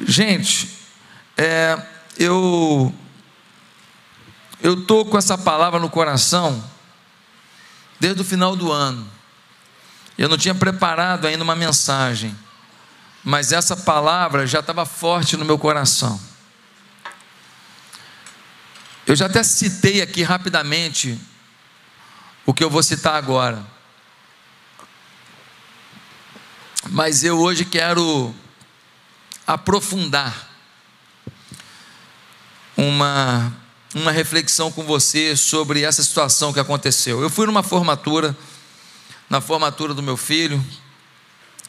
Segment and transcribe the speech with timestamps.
[0.00, 0.70] Gente,
[1.36, 1.80] é,
[2.18, 2.94] eu
[4.60, 6.64] eu tô com essa palavra no coração
[8.00, 9.06] desde o final do ano.
[10.16, 12.34] Eu não tinha preparado ainda uma mensagem,
[13.22, 16.20] mas essa palavra já estava forte no meu coração.
[19.06, 21.20] Eu já até citei aqui rapidamente
[22.46, 23.64] o que eu vou citar agora.
[26.90, 28.34] Mas eu hoje quero
[29.46, 30.48] aprofundar
[32.76, 33.54] uma,
[33.94, 37.20] uma reflexão com você sobre essa situação que aconteceu.
[37.22, 38.36] Eu fui numa formatura,
[39.28, 40.64] na formatura do meu filho,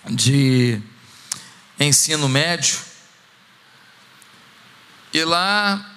[0.09, 0.81] de
[1.79, 2.77] ensino médio,
[5.13, 5.91] e lá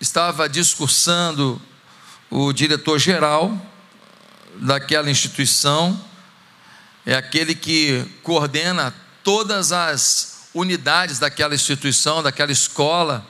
[0.00, 1.60] estava discursando
[2.30, 3.60] o diretor-geral
[4.56, 6.02] daquela instituição,
[7.04, 13.26] é aquele que coordena todas as unidades daquela instituição, daquela escola,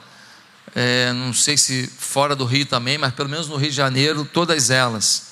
[0.75, 4.25] é, não sei se fora do Rio também, mas pelo menos no Rio de Janeiro,
[4.25, 5.31] todas elas.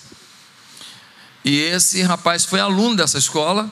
[1.44, 3.69] E esse rapaz foi aluno dessa escola,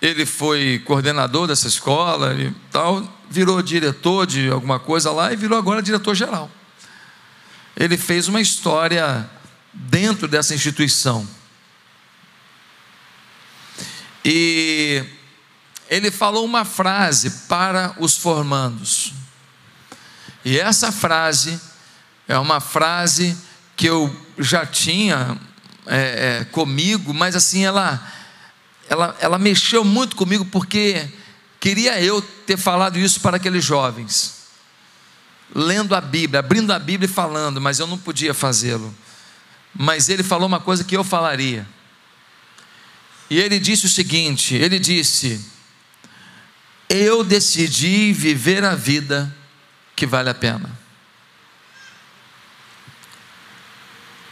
[0.00, 5.56] ele foi coordenador dessa escola e tal, virou diretor de alguma coisa lá e virou
[5.56, 6.50] agora diretor geral.
[7.76, 9.30] Ele fez uma história
[9.72, 11.26] dentro dessa instituição.
[14.24, 15.04] E
[15.92, 19.12] ele falou uma frase para os formandos.
[20.42, 21.60] E essa frase
[22.26, 23.36] é uma frase
[23.76, 25.38] que eu já tinha
[25.86, 28.02] é, é, comigo, mas assim ela,
[28.88, 31.10] ela, ela mexeu muito comigo porque
[31.60, 34.46] queria eu ter falado isso para aqueles jovens,
[35.54, 38.94] lendo a Bíblia, abrindo a Bíblia e falando, mas eu não podia fazê-lo.
[39.74, 41.68] Mas ele falou uma coisa que eu falaria.
[43.28, 45.52] E ele disse o seguinte: ele disse,
[46.94, 49.34] eu decidi viver a vida
[49.96, 50.70] que vale a pena.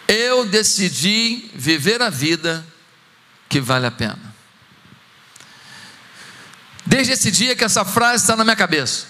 [0.07, 2.67] Eu decidi viver a vida
[3.49, 4.35] que vale a pena.
[6.85, 9.07] Desde esse dia que essa frase está na minha cabeça.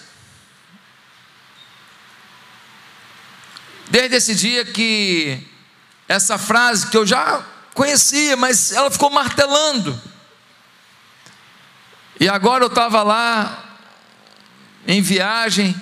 [3.89, 5.45] Desde esse dia que
[6.07, 7.45] essa frase que eu já
[7.75, 10.01] conhecia, mas ela ficou martelando.
[12.21, 13.79] E agora eu estava lá
[14.87, 15.75] em viagem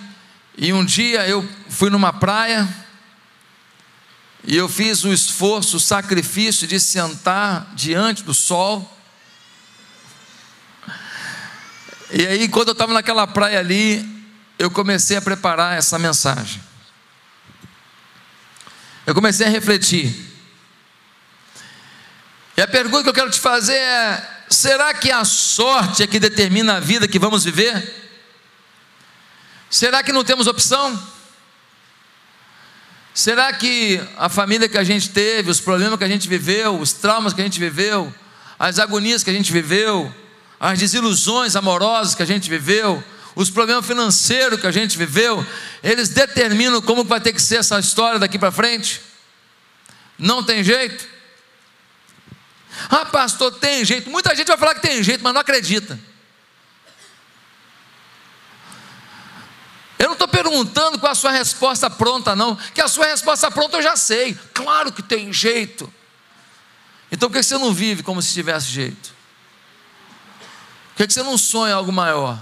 [0.56, 2.68] e um dia eu fui numa praia
[4.44, 8.96] e eu fiz o esforço, o sacrifício de sentar diante do sol.
[12.12, 14.08] E aí, quando eu estava naquela praia ali,
[14.58, 16.62] eu comecei a preparar essa mensagem.
[19.04, 20.14] Eu comecei a refletir.
[22.56, 26.18] E a pergunta que eu quero te fazer é: será que a sorte é que
[26.18, 27.94] determina a vida que vamos viver?
[29.70, 31.00] Será que não temos opção?
[33.12, 36.92] Será que a família que a gente teve, os problemas que a gente viveu, os
[36.92, 38.14] traumas que a gente viveu,
[38.58, 40.14] as agonias que a gente viveu,
[40.58, 43.02] as desilusões amorosas que a gente viveu,
[43.34, 45.44] os problemas financeiros que a gente viveu,
[45.82, 49.00] eles determinam como vai ter que ser essa história daqui para frente?
[50.18, 51.17] Não tem jeito?
[52.88, 54.10] Ah, pastor, tem jeito.
[54.10, 55.98] Muita gente vai falar que tem jeito, mas não acredita.
[59.98, 63.78] Eu não estou perguntando qual a sua resposta pronta, não, que a sua resposta pronta
[63.78, 64.38] eu já sei.
[64.54, 65.92] Claro que tem jeito.
[67.10, 69.12] Então por que você não vive como se tivesse jeito?
[70.94, 72.38] Por que você não sonha algo maior?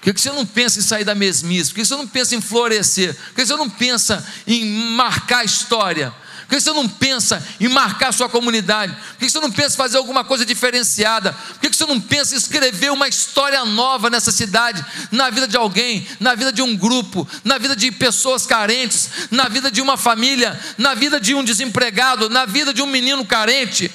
[0.00, 1.70] Por que você não pensa em sair da mesmice?
[1.70, 3.14] Por que você não pensa em florescer?
[3.14, 4.64] Por que você não pensa em
[4.94, 6.14] marcar a história?
[6.50, 8.92] Por que você não pensa em marcar a sua comunidade?
[8.92, 11.32] Por que você não pensa em fazer alguma coisa diferenciada?
[11.32, 15.56] Por que você não pensa em escrever uma história nova nessa cidade, na vida de
[15.56, 19.96] alguém, na vida de um grupo, na vida de pessoas carentes, na vida de uma
[19.96, 23.88] família, na vida de um desempregado, na vida de um menino carente?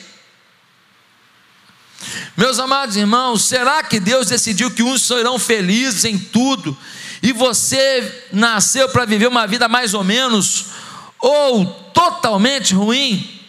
[2.38, 6.78] Meus amados irmãos, será que Deus decidiu que uns serão felizes em tudo
[7.22, 10.85] e você nasceu para viver uma vida mais ou menos?
[11.26, 13.42] Ou totalmente ruim?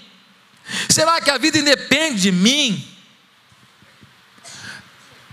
[0.88, 2.82] Será que a vida independe de mim?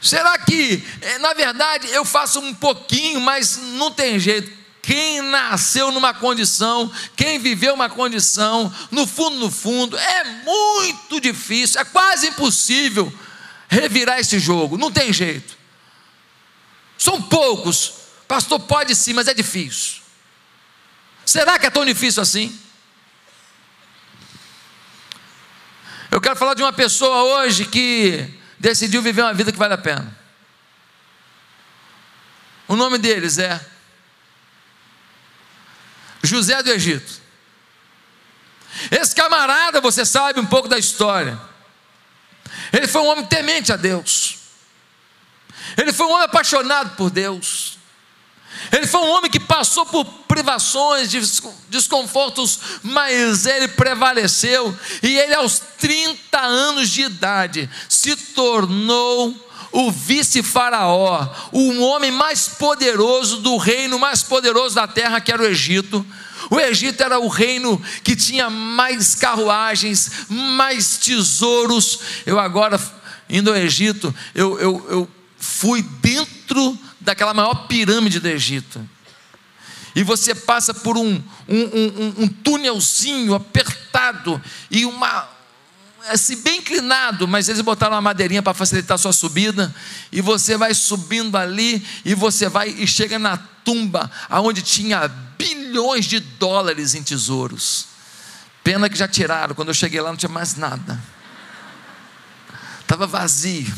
[0.01, 4.51] Será que, eh, na verdade, eu faço um pouquinho, mas não tem jeito?
[4.81, 11.79] Quem nasceu numa condição, quem viveu uma condição, no fundo, no fundo, é muito difícil,
[11.79, 13.11] é quase impossível
[13.69, 15.57] revirar esse jogo, não tem jeito.
[16.97, 17.93] São poucos,
[18.27, 20.02] pastor, pode sim, mas é difícil.
[21.33, 22.55] Será que é tão difícil assim?
[26.11, 29.77] Eu quero falar de uma pessoa hoje que decidiu viver uma vida que vale a
[29.79, 30.15] pena.
[32.67, 33.59] O nome deles é
[36.21, 37.19] José do Egito.
[38.91, 41.41] Esse camarada, você sabe um pouco da história.
[42.71, 44.37] Ele foi um homem temente a Deus.
[45.77, 47.79] Ele foi um homem apaixonado por Deus.
[48.71, 51.11] Ele foi um homem que passou por privações,
[51.69, 54.75] desconfortos, mas ele prevaleceu.
[55.01, 59.35] E ele, aos 30 anos de idade, se tornou
[59.73, 65.47] o vice-faraó, o homem mais poderoso do reino mais poderoso da terra, que era o
[65.47, 66.05] Egito.
[66.49, 71.99] O Egito era o reino que tinha mais carruagens, mais tesouros.
[72.25, 72.79] Eu agora,
[73.27, 75.09] indo ao Egito, eu, eu, eu
[75.39, 78.87] fui dentro daquela maior pirâmide do Egito.
[79.95, 84.41] E você passa por um, um, um, um túnelzinho apertado
[84.71, 85.29] e uma,
[86.09, 89.73] assim, bem inclinado, mas eles botaram uma madeirinha para facilitar a sua subida,
[90.11, 95.07] e você vai subindo ali, e você vai e chega na tumba, aonde tinha
[95.37, 97.87] bilhões de dólares em tesouros.
[98.63, 100.99] Pena que já tiraram, quando eu cheguei lá não tinha mais nada.
[102.81, 103.73] Estava vazio.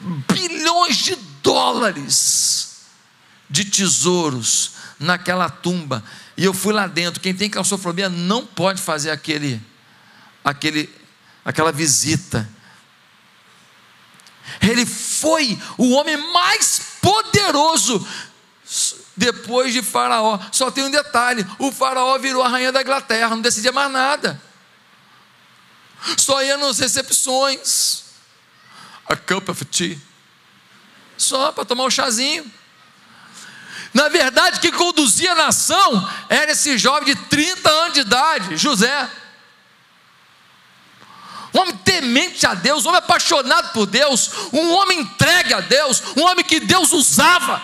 [0.00, 2.82] Bilhões de dólares
[3.48, 6.02] de tesouros naquela tumba.
[6.36, 7.20] E eu fui lá dentro.
[7.20, 9.60] Quem tem claustrofobia não pode fazer aquele
[10.44, 10.92] aquele,
[11.44, 12.48] aquela visita.
[14.60, 18.06] Ele foi o homem mais poderoso
[19.16, 20.38] depois de Faraó.
[20.50, 24.40] Só tem um detalhe: o Faraó virou a rainha da Inglaterra, não decidia mais nada.
[26.16, 28.04] Só ia nas recepções.
[29.06, 30.00] A cup of tea.
[31.22, 32.50] Só para tomar um chazinho.
[33.92, 39.10] Na verdade, quem conduzia a nação era esse jovem de 30 anos de idade, José
[41.52, 46.02] um homem temente a Deus, um homem apaixonado por Deus, um homem entregue a Deus,
[46.16, 47.60] um homem que Deus usava.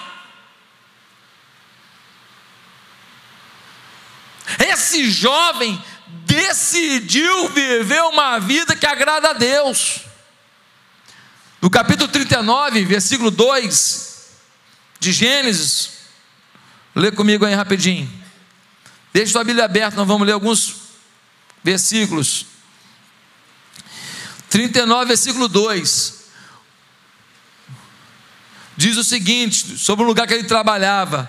[4.59, 10.01] Esse jovem decidiu viver uma vida que agrada a Deus.
[11.67, 14.29] No capítulo 39, versículo 2
[15.01, 15.91] de Gênesis,
[16.95, 18.09] lê comigo aí rapidinho.
[19.13, 20.77] Deixe sua Bíblia aberta, nós vamos ler alguns
[21.65, 22.47] versículos.
[24.49, 26.27] 39, versículo 2.
[28.77, 31.29] Diz o seguinte: sobre o lugar que ele trabalhava,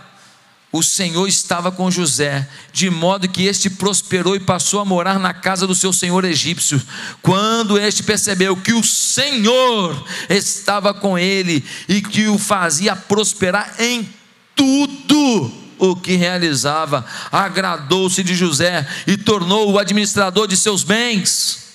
[0.78, 5.34] o Senhor estava com José, de modo que este prosperou e passou a morar na
[5.34, 6.82] casa do seu senhor egípcio.
[7.22, 14.08] Quando este percebeu que o Senhor estava com ele e que o fazia prosperar em
[14.56, 21.67] tudo o que realizava, agradou-se de José e tornou-o administrador de seus bens.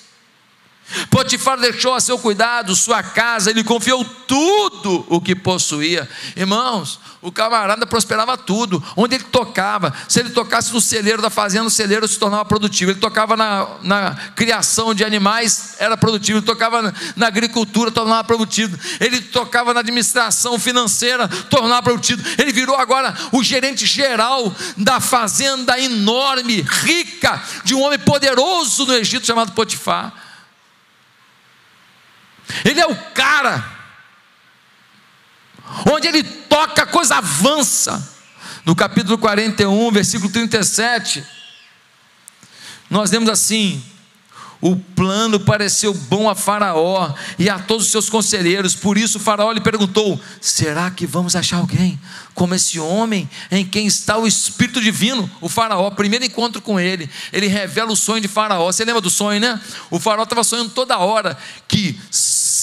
[1.11, 6.09] Potifar deixou a seu cuidado sua casa, ele confiou tudo o que possuía.
[6.37, 9.94] Irmãos, o camarada prosperava tudo, onde ele tocava.
[10.09, 12.91] Se ele tocasse no celeiro da fazenda, o celeiro se tornava produtivo.
[12.91, 16.39] Ele tocava na, na criação de animais, era produtivo.
[16.39, 18.77] Ele tocava na, na, agricultura, tornava produtivo.
[18.99, 22.23] Ele tocava na administração financeira, tornava produtivo.
[22.37, 28.94] Ele virou agora o gerente geral da fazenda enorme, rica, de um homem poderoso no
[28.94, 30.12] Egito chamado Potifar.
[32.65, 33.65] Ele é o cara.
[35.91, 38.11] Onde ele toca, a coisa avança.
[38.65, 41.25] No capítulo 41, versículo 37,
[42.89, 43.82] nós vemos assim:
[44.61, 49.51] o plano pareceu bom a Faraó e a todos os seus conselheiros, por isso Faraó
[49.51, 51.99] lhe perguntou: será que vamos achar alguém
[52.34, 55.31] como esse homem em quem está o Espírito Divino?
[55.41, 58.72] O Faraó, primeiro encontro com ele, ele revela o sonho de Faraó.
[58.72, 59.60] Você lembra do sonho, né?
[59.91, 61.36] O Faraó estava sonhando toda hora
[61.69, 61.98] que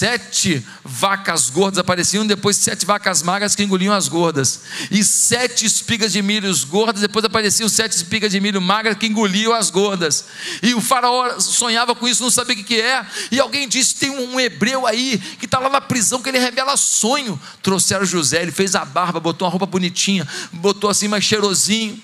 [0.00, 4.60] sete vacas gordas apareciam, depois sete vacas magras que engoliam as gordas,
[4.90, 9.52] e sete espigas de milho gordas, depois apareciam sete espigas de milho magras que engoliam
[9.52, 10.24] as gordas.
[10.62, 13.04] E o Faraó sonhava com isso, não sabia o que é.
[13.30, 16.76] E alguém disse: tem um hebreu aí que está lá na prisão que ele revela
[16.76, 17.38] sonho.
[17.62, 22.02] Trouxeram José, ele fez a barba, botou uma roupa bonitinha, botou assim mais cheirosinho.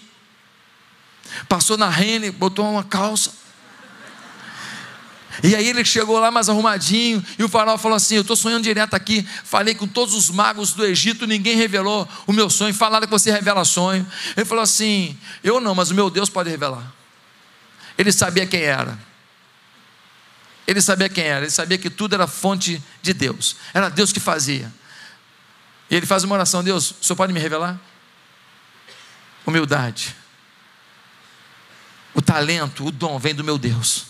[1.48, 3.32] Passou na rene, botou uma calça.
[5.42, 8.62] E aí ele chegou lá mais arrumadinho, e o faraó falou assim: Eu estou sonhando
[8.62, 9.26] direto aqui.
[9.44, 12.72] Falei com todos os magos do Egito, ninguém revelou o meu sonho.
[12.72, 14.06] Falaram que você revela sonho.
[14.36, 16.90] Ele falou assim: Eu não, mas o meu Deus pode revelar.
[17.98, 18.98] Ele sabia quem era.
[20.66, 24.18] Ele sabia quem era, ele sabia que tudo era fonte de Deus, era Deus que
[24.18, 24.72] fazia.
[25.90, 27.78] E ele faz uma oração: Deus, o senhor pode me revelar?
[29.46, 30.14] Humildade.
[32.14, 34.06] O talento, o dom vem do meu Deus.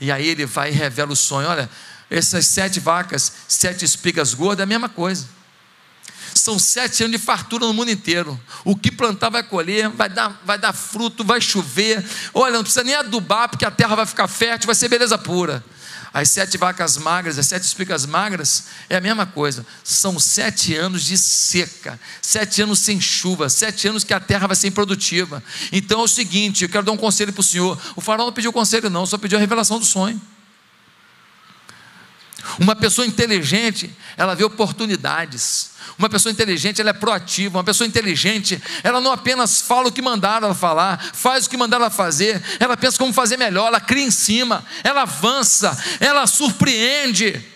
[0.00, 1.70] E aí ele vai e revela o sonho: olha,
[2.10, 5.26] essas sete vacas, sete espigas gordas, é a mesma coisa.
[6.34, 8.38] são sete anos de fartura no mundo inteiro.
[8.64, 12.04] O que plantar vai colher, vai dar, vai dar fruto, vai chover.
[12.34, 15.64] Olha, não precisa nem adubar, porque a terra vai ficar fértil, vai ser beleza pura.
[16.14, 19.64] As sete vacas magras, as sete espigas magras, é a mesma coisa.
[19.82, 24.56] São sete anos de seca, sete anos sem chuva, sete anos que a terra vai
[24.56, 25.42] ser improdutiva.
[25.72, 27.80] Então é o seguinte: eu quero dar um conselho para o senhor.
[27.96, 30.20] O faraó não pediu conselho, não, só pediu a revelação do sonho.
[32.58, 35.72] Uma pessoa inteligente, ela vê oportunidades.
[35.98, 37.58] Uma pessoa inteligente, ela é proativa.
[37.58, 41.56] Uma pessoa inteligente, ela não apenas fala o que mandaram ela falar, faz o que
[41.56, 42.42] mandaram ela fazer.
[42.58, 47.52] Ela pensa como fazer melhor, ela cria em cima, ela avança, ela surpreende.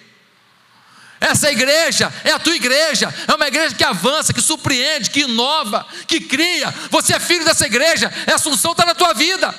[1.19, 5.87] Essa igreja é a tua igreja, é uma igreja que avança, que surpreende, que inova,
[6.07, 6.73] que cria.
[6.91, 9.55] Você é filho dessa igreja, essa unção está na tua vida.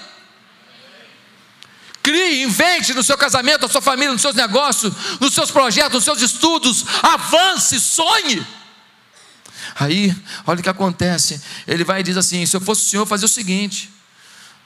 [2.18, 6.04] Crie, invente no seu casamento, na sua família, nos seus negócios, nos seus projetos, nos
[6.04, 6.84] seus estudos.
[7.04, 8.44] Avance, sonhe.
[9.76, 10.16] Aí,
[10.48, 11.40] olha o que acontece.
[11.68, 13.92] Ele vai e diz assim: se eu fosse o senhor, fazer o seguinte: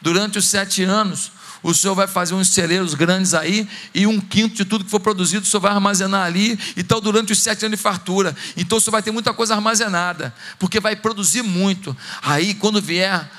[0.01, 1.29] durante os sete anos,
[1.61, 5.01] o senhor vai fazer uns celeiros grandes aí, e um quinto de tudo que for
[5.01, 8.33] produzido, o senhor vai armazenar ali, então durante os sete anos de fartura.
[8.55, 11.95] Então o senhor vai ter muita coisa armazenada, porque vai produzir muito.
[12.21, 13.29] Aí, quando vier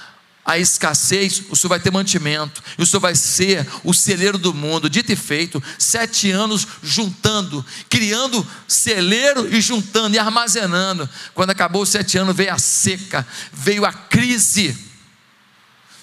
[0.44, 4.52] a escassez, o Senhor vai ter mantimento, e o Senhor vai ser o celeiro do
[4.52, 11.08] mundo, dito e feito, sete anos juntando, criando celeiro e juntando e armazenando.
[11.32, 14.76] Quando acabou os sete anos, veio a seca, veio a crise.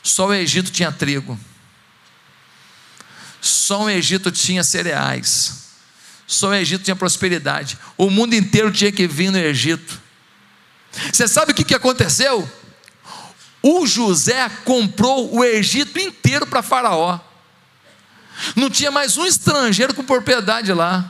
[0.02, 1.38] Só o Egito tinha trigo,
[3.42, 5.66] só o Egito tinha cereais,
[6.26, 10.00] só o Egito tinha prosperidade, o mundo inteiro tinha que vir no Egito.
[11.12, 12.50] Você sabe o que aconteceu?
[13.62, 17.20] O José comprou o Egito inteiro para Faraó.
[18.56, 21.10] Não tinha mais um estrangeiro com propriedade lá.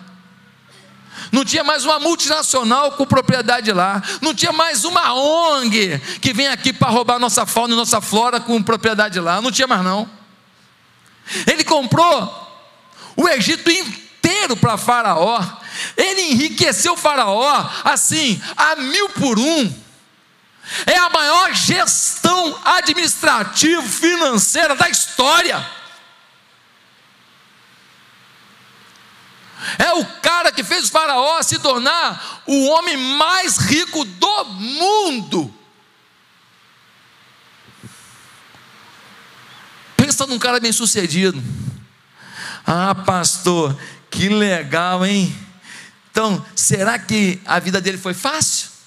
[1.31, 4.01] Não tinha mais uma multinacional com propriedade lá.
[4.21, 8.39] Não tinha mais uma ONG que vem aqui para roubar nossa fauna e nossa flora
[8.39, 9.41] com propriedade lá.
[9.41, 10.09] Não tinha mais não.
[11.45, 12.47] Ele comprou
[13.15, 15.43] o Egito inteiro para Faraó.
[15.95, 19.88] Ele enriqueceu Faraó assim, a mil por um.
[20.85, 25.65] É a maior gestão administrativa financeira da história.
[29.77, 35.53] É o cara que fez o Faraó se tornar o homem mais rico do mundo.
[39.97, 41.41] Pensa num cara bem sucedido.
[42.65, 43.77] Ah, pastor,
[44.09, 45.35] que legal, hein?
[46.11, 48.78] Então, será que a vida dele foi fácil?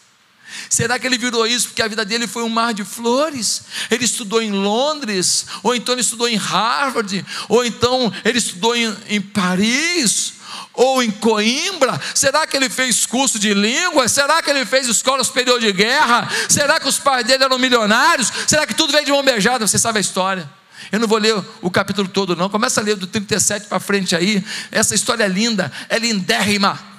[0.73, 3.61] Será que ele virou isso porque a vida dele foi um mar de flores?
[3.91, 8.97] Ele estudou em Londres, ou então ele estudou em Harvard, ou então ele estudou em,
[9.11, 10.33] em Paris,
[10.73, 12.01] ou em Coimbra?
[12.15, 14.09] Será que ele fez curso de língua?
[14.09, 16.27] Será que ele fez escola superior de guerra?
[16.49, 18.33] Será que os pais dele eram milionários?
[18.47, 19.67] Será que tudo veio de mão beijada?
[19.67, 20.51] Você sabe a história.
[20.91, 22.49] Eu não vou ler o capítulo todo, não.
[22.49, 24.43] Começa a ler do 37 para frente aí.
[24.71, 26.92] Essa história é linda, é lindérrima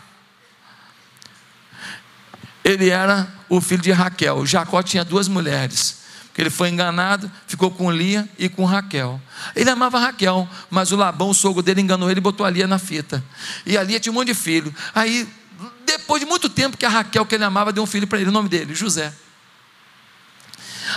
[2.64, 4.46] ele era o filho de Raquel.
[4.46, 6.02] Jacó tinha duas mulheres.
[6.28, 9.22] Porque ele foi enganado, ficou com Lia e com Raquel.
[9.56, 12.66] Ele amava Raquel, mas o Labão, o sogro dele, enganou ele e botou a Lia
[12.66, 13.24] na fita.
[13.68, 14.74] E a Lia tinha um monte de filho.
[14.96, 15.28] Aí,
[15.86, 18.30] depois de muito tempo que a Raquel, que ele amava, deu um filho para ele,
[18.30, 19.14] o nome dele, José.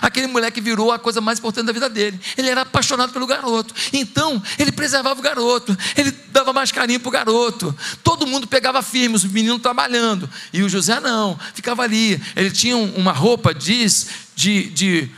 [0.00, 2.20] Aquele moleque virou a coisa mais importante da vida dele.
[2.36, 3.74] Ele era apaixonado pelo garoto.
[3.92, 5.76] Então, ele preservava o garoto.
[5.96, 7.76] Ele dava mais carinho para o garoto.
[8.02, 10.28] Todo mundo pegava firme, os meninos trabalhando.
[10.52, 12.20] E o José não, ficava ali.
[12.34, 15.10] Ele tinha uma roupa, diz, de, de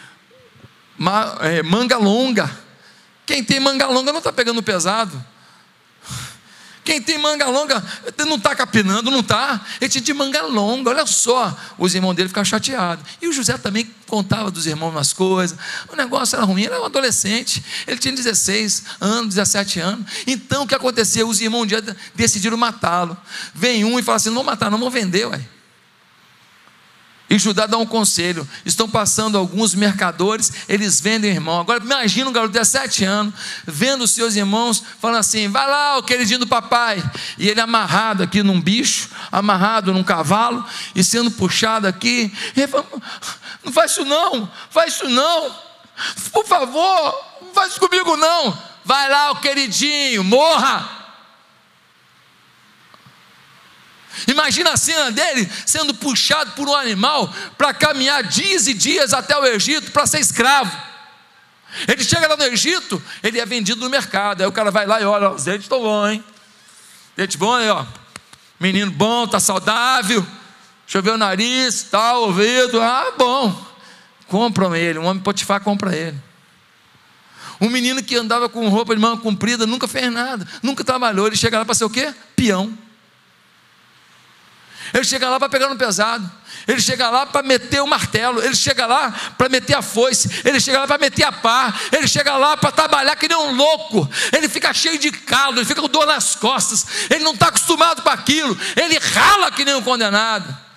[1.40, 2.50] é, manga longa.
[3.24, 5.24] Quem tem manga longa não está pegando pesado.
[6.88, 7.84] Quem tem manga longa
[8.26, 9.60] não está capinando, não está.
[9.78, 11.54] Ele tinha de manga longa, olha só.
[11.76, 13.04] Os irmãos dele ficavam chateados.
[13.20, 15.58] E o José também contava dos irmãos umas coisas.
[15.92, 17.62] O negócio era ruim, ele era um adolescente.
[17.86, 20.10] Ele tinha 16 anos, 17 anos.
[20.26, 21.28] Então o que aconteceu?
[21.28, 23.14] Os irmãos um dia decidiram matá-lo.
[23.52, 25.57] Vem um e fala assim: não vou matar, não vou vender, ué.
[27.30, 31.60] E Judá dá um conselho: estão passando alguns mercadores, eles vendem irmão.
[31.60, 33.34] Agora imagina um garoto de 17 anos,
[33.66, 37.02] vendo seus irmãos, falando assim: vai lá, o queridinho do papai.
[37.36, 42.32] E ele amarrado aqui num bicho, amarrado num cavalo, e sendo puxado aqui.
[42.70, 42.86] Fala,
[43.64, 45.54] não faz isso não, faz isso não,
[46.32, 48.56] por favor, não faz isso comigo não.
[48.84, 50.97] Vai lá, o queridinho, morra.
[54.26, 59.36] Imagina a cena dele sendo puxado por um animal para caminhar dias e dias até
[59.38, 60.70] o Egito para ser escravo.
[61.86, 64.40] Ele chega lá no Egito, ele é vendido no mercado.
[64.40, 66.24] Aí o cara vai lá e olha, os estão bom, hein?
[67.16, 67.84] Dente bom aí, ó.
[68.58, 70.26] Menino bom, tá saudável.
[70.86, 73.66] choveu o nariz, tal, ouvido, ah, bom.
[74.26, 76.18] Compram ele, um homem Potifar compra ele.
[77.60, 81.26] Um menino que andava com roupa de manga comprida, nunca fez nada, nunca trabalhou.
[81.26, 82.14] Ele chega lá para ser o quê?
[82.36, 82.76] Peão.
[84.92, 86.30] Ele chega lá para pegar no pesado.
[86.66, 88.42] Ele chega lá para meter o martelo.
[88.42, 90.42] Ele chega lá para meter a foice.
[90.44, 91.74] Ele chega lá para meter a pá.
[91.92, 94.08] Ele chega lá para trabalhar que nem um louco.
[94.32, 95.58] Ele fica cheio de caldo.
[95.58, 96.86] Ele fica com dor nas costas.
[97.10, 98.58] Ele não está acostumado com aquilo.
[98.76, 100.67] Ele rala que nem um condenado.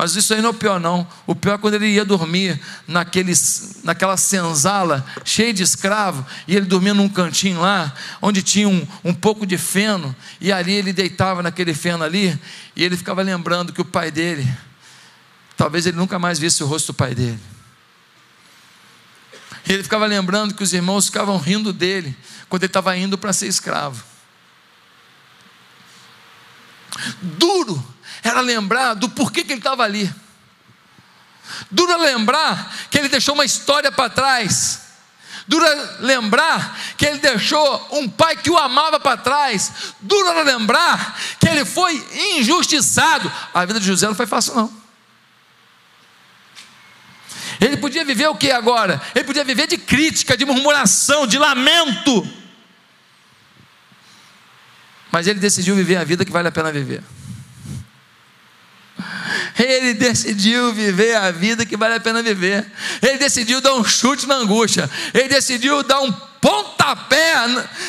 [0.00, 1.06] Mas isso aí não é o pior, não.
[1.26, 6.64] O pior é quando ele ia dormir naqueles, naquela senzala cheia de escravo, e ele
[6.64, 7.92] dormia num cantinho lá,
[8.22, 12.40] onde tinha um, um pouco de feno, e ali ele deitava naquele feno ali,
[12.74, 14.50] e ele ficava lembrando que o pai dele,
[15.54, 17.38] talvez ele nunca mais visse o rosto do pai dele.
[19.68, 22.16] E ele ficava lembrando que os irmãos ficavam rindo dele,
[22.48, 24.02] quando ele estava indo para ser escravo.
[27.20, 30.12] Duro era lembrar do porquê que ele estava ali.
[31.70, 34.80] Dura lembrar que ele deixou uma história para trás.
[35.46, 39.72] Dura lembrar que ele deixou um pai que o amava para trás.
[40.00, 41.96] Dura lembrar que ele foi
[42.36, 43.30] injustiçado.
[43.52, 44.80] A vida de José não foi fácil, não.
[47.60, 49.00] Ele podia viver o que agora?
[49.14, 52.26] Ele podia viver de crítica, de murmuração, de lamento.
[55.10, 57.02] Mas ele decidiu viver a vida que vale a pena viver.
[59.62, 62.66] Ele decidiu viver a vida que vale a pena viver.
[63.02, 64.88] Ele decidiu dar um chute na angústia.
[65.12, 67.34] Ele decidiu dar um pontapé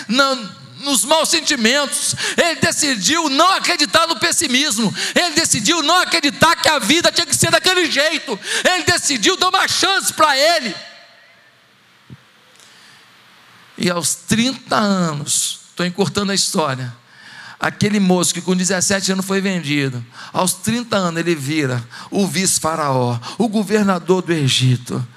[0.10, 0.36] na,
[0.80, 2.14] nos maus sentimentos.
[2.36, 4.94] Ele decidiu não acreditar no pessimismo.
[5.16, 8.38] Ele decidiu não acreditar que a vida tinha que ser daquele jeito.
[8.66, 10.76] Ele decidiu dar uma chance para ele.
[13.78, 17.01] E aos 30 anos, estou encurtando a história
[17.62, 20.04] aquele moço que com 17 anos foi vendido,
[20.34, 25.08] aos 30 anos ele vira o vice-faraó, o governador do Egito.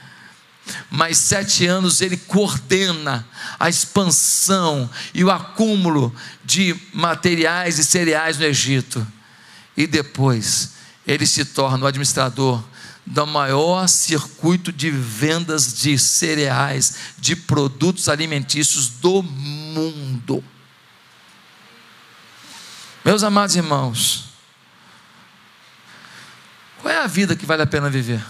[0.91, 3.27] Mais sete anos ele coordena
[3.59, 9.07] a expansão e o acúmulo de materiais e cereais no Egito.
[9.77, 10.73] E depois
[11.07, 12.63] ele se torna o administrador
[13.07, 20.43] do maior circuito de vendas de cereais, de produtos alimentícios do mundo.
[23.05, 24.31] Meus amados irmãos,
[26.81, 28.25] qual é a vida que vale a pena viver?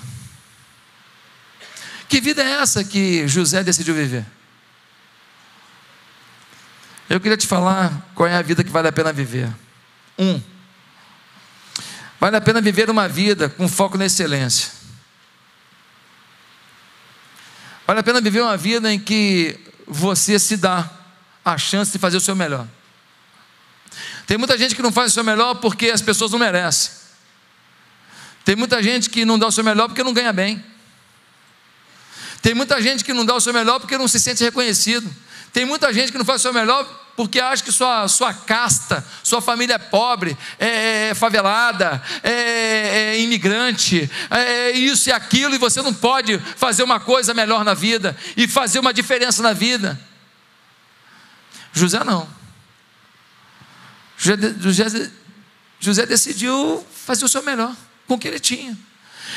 [2.09, 4.27] Que vida é essa que José decidiu viver?
[7.09, 9.49] Eu queria te falar qual é a vida que vale a pena viver.
[10.19, 10.43] Um,
[12.19, 14.73] vale a pena viver uma vida com foco na excelência.
[17.87, 20.91] Vale a pena viver uma vida em que você se dá
[21.45, 22.67] a chance de fazer o seu melhor.
[24.27, 26.93] Tem muita gente que não faz o seu melhor porque as pessoas não merecem.
[28.45, 30.65] Tem muita gente que não dá o seu melhor porque não ganha bem.
[32.43, 35.11] Tem muita gente que não dá o seu melhor porque não se sente reconhecido.
[35.53, 36.85] Tem muita gente que não faz o seu melhor
[37.17, 42.33] porque acha que sua, sua casta, sua família é pobre, é, é favelada, é,
[43.15, 47.73] é imigrante, é isso e aquilo, e você não pode fazer uma coisa melhor na
[47.73, 49.99] vida e fazer uma diferença na vida.
[51.73, 52.29] José não.
[54.25, 55.11] José,
[55.79, 57.75] José decidiu fazer o seu melhor
[58.07, 58.77] com o que ele tinha.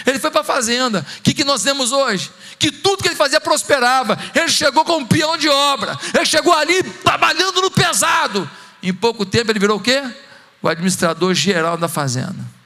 [0.06, 1.06] Ele foi para a fazenda.
[1.20, 2.32] O que, que nós temos hoje?
[2.58, 4.18] Que tudo que ele fazia prosperava.
[4.34, 5.98] Ele chegou como um peão de obra.
[6.14, 8.50] Ele chegou ali trabalhando no pesado.
[8.82, 10.04] Em pouco tempo ele virou o quê?
[10.62, 12.58] O administrador geral da fazenda.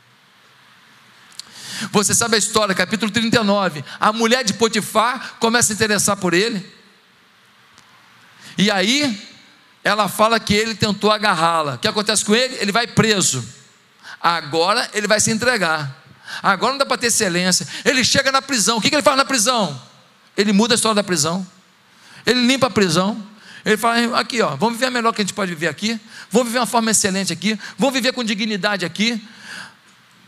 [1.92, 3.84] Você sabe a história, capítulo 39.
[4.00, 6.64] A mulher de Potifar começa a interessar por ele.
[8.58, 9.31] E aí,
[9.84, 11.76] ela fala que ele tentou agarrá-la.
[11.76, 12.56] O que acontece com ele?
[12.60, 13.44] Ele vai preso.
[14.22, 15.98] Agora ele vai se entregar.
[16.41, 17.67] Agora não dá para ter excelência.
[17.84, 18.78] Ele chega na prisão.
[18.78, 19.82] O que, ele faz na prisão?
[20.38, 21.46] Ele muda a história da prisão.
[22.26, 23.22] Ele limpa a prisão.
[23.65, 26.00] Ele fala: aqui, ó, vamos viver a melhor que a gente pode viver aqui.
[26.30, 27.60] Vamos viver uma forma excelente aqui.
[27.78, 29.22] Vamos viver com dignidade aqui.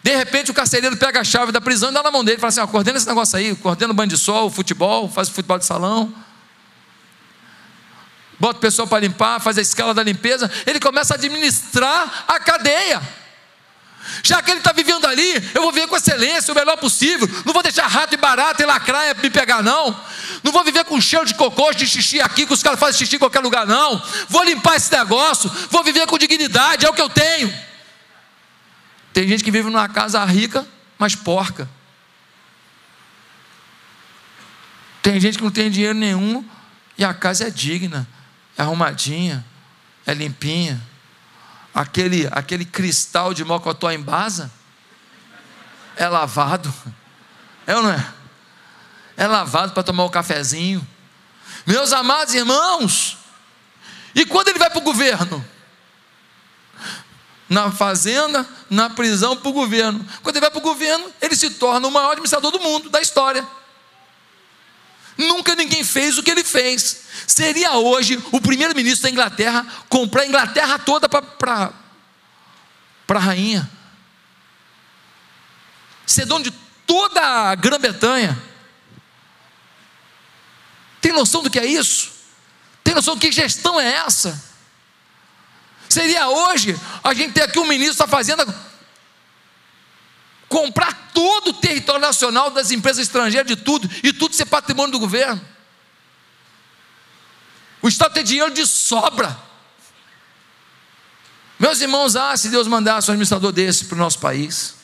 [0.01, 2.39] De repente o carcereiro pega a chave da prisão e dá na mão dele.
[2.39, 3.55] Fala assim: ó, coordena esse negócio aí.
[3.55, 6.13] Coordena o banho de sol, o futebol, faz o futebol de salão
[8.43, 12.37] bota o pessoal para limpar, faz a escala da limpeza, ele começa a administrar a
[12.41, 13.01] cadeia.
[14.21, 17.25] Já que ele está vivendo ali, eu vou viver com excelência, o melhor possível.
[17.45, 19.97] Não vou deixar rato e barata e lacraia me pegar, não.
[20.43, 23.15] Não vou viver com cheiro de cocô, de xixi aqui, que os caras fazem xixi
[23.15, 24.03] em qualquer lugar, não.
[24.27, 27.53] Vou limpar esse negócio, vou viver com dignidade, é o que eu tenho.
[29.13, 30.67] Tem gente que vive numa casa rica,
[30.99, 31.69] mas porca.
[35.01, 36.43] Tem gente que não tem dinheiro nenhum
[36.97, 38.05] e a casa é digna
[38.57, 39.45] é arrumadinha,
[40.05, 40.81] é limpinha.
[41.73, 44.51] Aquele, aquele cristal de mocotó em basa.
[45.95, 46.73] é lavado.
[47.65, 48.13] É ou não é?
[49.15, 50.85] É lavado para tomar o um cafezinho.
[51.65, 53.17] Meus amados irmãos,
[54.13, 55.45] e quando ele vai para o governo?
[57.49, 60.05] Na fazenda, na prisão, para o governo.
[60.21, 63.01] Quando ele vai para o governo, ele se torna o maior administrador do mundo, da
[63.01, 63.47] história.
[65.17, 67.03] Nunca ninguém fez o que ele fez.
[67.27, 71.73] Seria hoje o primeiro-ministro da Inglaterra comprar a Inglaterra toda para
[73.07, 73.69] a rainha.
[76.05, 76.51] Ser dono de
[76.85, 78.41] toda a Grã-Bretanha.
[80.99, 82.11] Tem noção do que é isso?
[82.83, 84.41] Tem noção do que gestão é essa?
[85.87, 88.45] Seria hoje a gente ter aqui um ministro da Fazenda
[90.53, 94.99] comprar todo o território nacional das empresas estrangeiras, de tudo, e tudo ser patrimônio do
[94.99, 95.41] governo.
[97.81, 99.35] O Estado tem dinheiro de sobra.
[101.57, 104.75] Meus irmãos, ah, se Deus mandasse um administrador desse para o nosso país.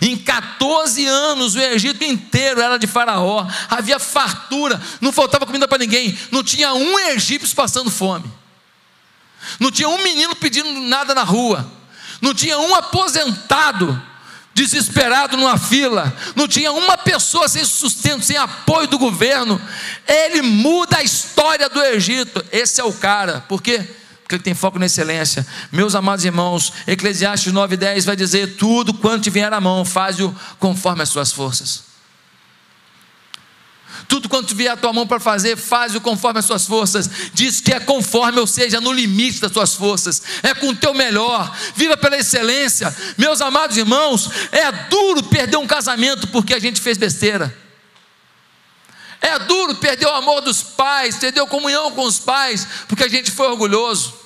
[0.00, 5.78] Em 14 anos, o Egito inteiro era de Faraó, havia fartura, não faltava comida para
[5.78, 8.30] ninguém, não tinha um egípcio passando fome,
[9.60, 11.77] não tinha um menino pedindo nada na rua,
[12.20, 14.00] não tinha um aposentado
[14.54, 19.60] desesperado numa fila, não tinha uma pessoa sem sustento, sem apoio do governo.
[20.06, 22.44] Ele muda a história do Egito.
[22.50, 23.86] Esse é o cara, por quê?
[24.22, 25.46] Porque ele tem foco na excelência.
[25.70, 31.02] Meus amados irmãos, Eclesiastes 9:10 vai dizer: tudo quanto te vier à mão, faz-o conforme
[31.02, 31.87] as suas forças.
[34.08, 37.10] Tudo quanto vier à tua mão para fazer, faz-o conforme as suas forças.
[37.34, 40.22] Diz que é conforme, ou seja, no limite das tuas forças.
[40.42, 41.54] É com o teu melhor.
[41.76, 42.94] Viva pela excelência.
[43.18, 47.54] Meus amados irmãos, é duro perder um casamento porque a gente fez besteira.
[49.20, 53.08] É duro perder o amor dos pais, perder a comunhão com os pais, porque a
[53.08, 54.17] gente foi orgulhoso.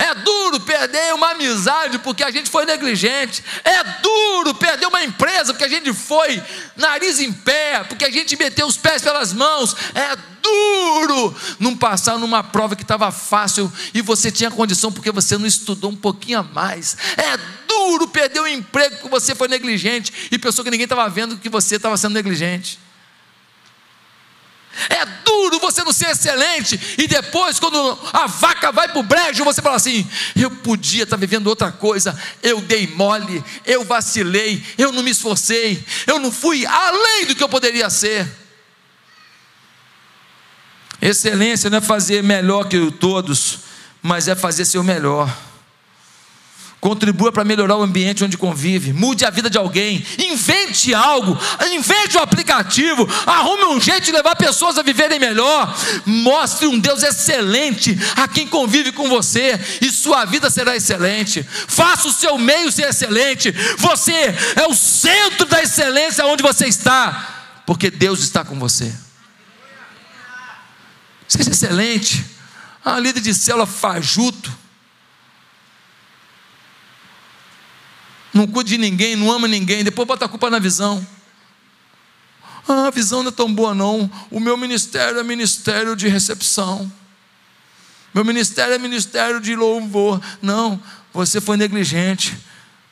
[0.00, 3.44] É duro perder uma amizade porque a gente foi negligente.
[3.62, 6.42] É duro perder uma empresa porque a gente foi
[6.74, 9.76] nariz em pé, porque a gente meteu os pés pelas mãos.
[9.94, 15.36] É duro não passar numa prova que estava fácil e você tinha condição porque você
[15.36, 16.96] não estudou um pouquinho a mais.
[17.18, 21.36] É duro perder um emprego porque você foi negligente e pensou que ninguém estava vendo
[21.36, 22.78] que você estava sendo negligente.
[24.88, 29.44] É duro você não ser excelente e depois, quando a vaca vai para o brejo,
[29.44, 34.62] você fala assim: eu podia estar tá vivendo outra coisa, eu dei mole, eu vacilei,
[34.78, 38.26] eu não me esforcei, eu não fui além do que eu poderia ser.
[41.00, 43.60] Excelência não é fazer melhor que todos,
[44.02, 45.34] mas é fazer seu melhor.
[46.80, 48.94] Contribua para melhorar o ambiente onde convive.
[48.94, 50.02] Mude a vida de alguém.
[50.18, 51.38] Invente algo.
[51.70, 53.06] Invente um aplicativo.
[53.26, 55.76] Arrume um jeito de levar pessoas a viverem melhor.
[56.06, 59.60] Mostre um Deus excelente a quem convive com você.
[59.82, 61.42] E sua vida será excelente.
[61.42, 63.52] Faça o seu meio ser excelente.
[63.76, 67.62] Você é o centro da excelência onde você está.
[67.66, 68.90] Porque Deus está com você.
[71.28, 72.24] Seja excelente.
[72.82, 74.59] A líder de célula fajuto
[78.32, 81.06] não cuida de ninguém, não ama ninguém, depois bota a culpa na visão.
[82.68, 84.10] Ah, a visão não é tão boa, não.
[84.30, 86.90] O meu ministério é ministério de recepção.
[88.14, 90.20] Meu ministério é ministério de louvor.
[90.40, 90.80] Não,
[91.12, 92.36] você foi negligente.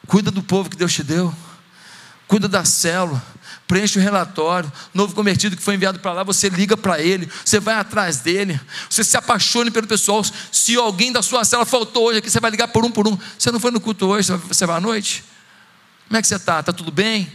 [0.07, 1.35] Cuida do povo que Deus te deu.
[2.27, 3.23] Cuida da célula.
[3.69, 4.73] Preenche o relatório.
[4.95, 7.31] Novo convertido que foi enviado para lá, você liga para ele.
[7.45, 8.59] Você vai atrás dele.
[8.89, 10.25] Você se apaixone pelo pessoal.
[10.51, 13.17] Se alguém da sua célula faltou hoje aqui, você vai ligar por um por um.
[13.39, 15.23] Você não foi no culto hoje, você vai à noite?
[16.09, 16.61] Como é que você está?
[16.61, 17.31] Está tudo bem?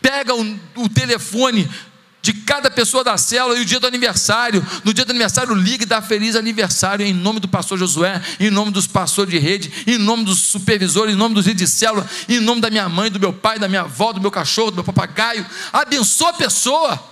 [0.00, 1.70] Pega o, o, telefone
[2.30, 4.64] de cada pessoa da célula e o dia do aniversário.
[4.84, 8.50] No dia do aniversário, ligue e dá feliz aniversário em nome do pastor Josué, em
[8.50, 12.08] nome dos pastores de rede, em nome dos supervisores, em nome dos líderes de célula,
[12.28, 14.76] em nome da minha mãe, do meu pai, da minha avó, do meu cachorro, do
[14.76, 15.44] meu papagaio.
[15.72, 17.10] Abençoa a pessoa.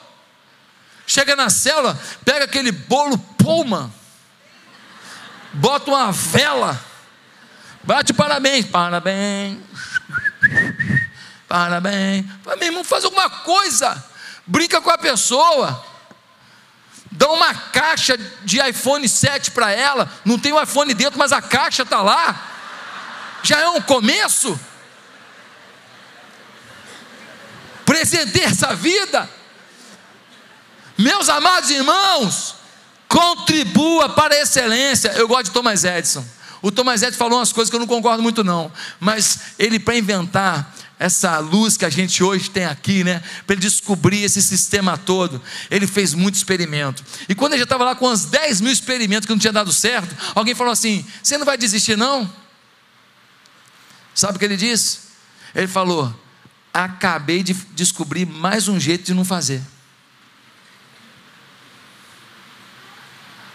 [1.07, 3.90] Chega na célula, pega aquele bolo Pullman,
[5.54, 6.78] bota uma vela,
[7.83, 9.57] bate parabéns, parabéns
[11.48, 12.26] Parabéns.
[12.44, 14.04] Meu irmão, faz alguma coisa.
[14.48, 15.84] Brinca com a pessoa.
[17.12, 20.11] Dá uma caixa de iPhone 7 para ela.
[20.24, 22.48] Não tem o um iPhone dentro, mas a caixa está lá.
[23.42, 24.58] Já é um começo.
[27.84, 29.28] Presenteie essa vida.
[30.96, 32.54] Meus amados irmãos,
[33.06, 35.12] contribua para a excelência.
[35.12, 36.26] Eu gosto de Thomas Edison.
[36.62, 39.96] O Thomas Edison falou umas coisas que eu não concordo muito não, mas ele para
[39.96, 44.98] inventar essa luz que a gente hoje tem aqui, né, para ele descobrir esse sistema
[44.98, 47.04] todo, ele fez muito experimento.
[47.28, 49.72] E quando ele já estava lá com uns 10 mil experimentos que não tinha dado
[49.72, 52.30] certo, alguém falou assim: Você não vai desistir, não?
[54.14, 54.98] Sabe o que ele disse?
[55.54, 56.12] Ele falou:
[56.74, 59.62] Acabei de descobrir mais um jeito de não fazer.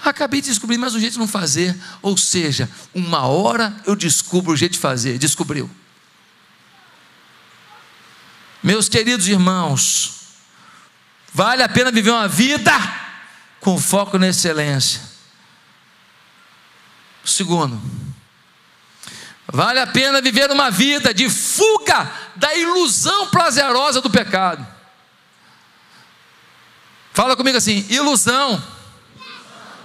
[0.03, 1.77] Acabei de descobrir mais um jeito de não fazer.
[2.01, 5.17] Ou seja, uma hora eu descubro o jeito de fazer.
[5.17, 5.69] Descobriu.
[8.63, 10.21] Meus queridos irmãos,
[11.33, 12.71] vale a pena viver uma vida
[13.59, 15.01] com foco na excelência.
[17.25, 17.81] Segundo,
[19.47, 24.65] vale a pena viver uma vida de fuga da ilusão prazerosa do pecado.
[27.13, 28.61] Fala comigo assim: ilusão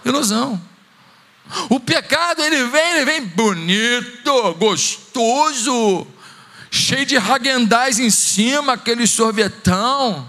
[0.05, 0.61] Ilusão.
[1.71, 6.07] O pecado, ele vem, ele vem bonito, gostoso,
[6.70, 10.28] cheio de raguendais em cima, aquele sorvetão,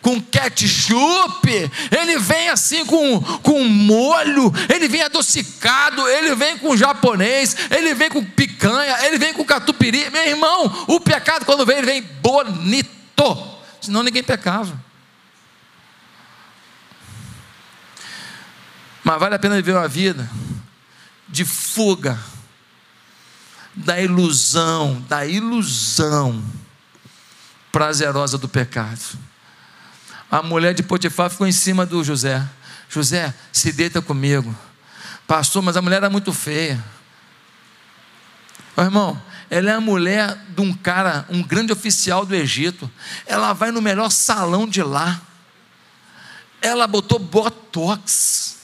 [0.00, 7.56] com ketchup, ele vem assim com, com molho, ele vem adocicado, ele vem com japonês,
[7.70, 10.10] ele vem com picanha, ele vem com catupiry.
[10.10, 14.78] Meu irmão, o pecado quando vem, ele vem bonito, senão ninguém pecava.
[19.04, 20.28] Mas vale a pena viver uma vida
[21.28, 22.18] de fuga
[23.84, 26.42] da ilusão, da ilusão
[27.72, 29.18] prazerosa do pecado.
[30.30, 32.46] A mulher de Potifar ficou em cima do José.
[32.88, 34.54] José, se deita comigo.
[35.26, 36.82] Pastor, mas a mulher era muito feia.
[38.76, 42.90] Ô, irmão, ela é a mulher de um cara, um grande oficial do Egito.
[43.26, 45.20] Ela vai no melhor salão de lá.
[46.62, 48.59] Ela botou botox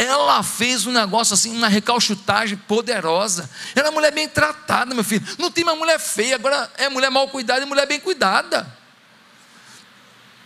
[0.00, 3.50] ela fez um negócio assim, uma recalchutagem poderosa.
[3.74, 5.22] Era uma mulher bem tratada, meu filho.
[5.38, 8.66] Não tem uma mulher feia, agora é mulher mal cuidada e mulher bem cuidada.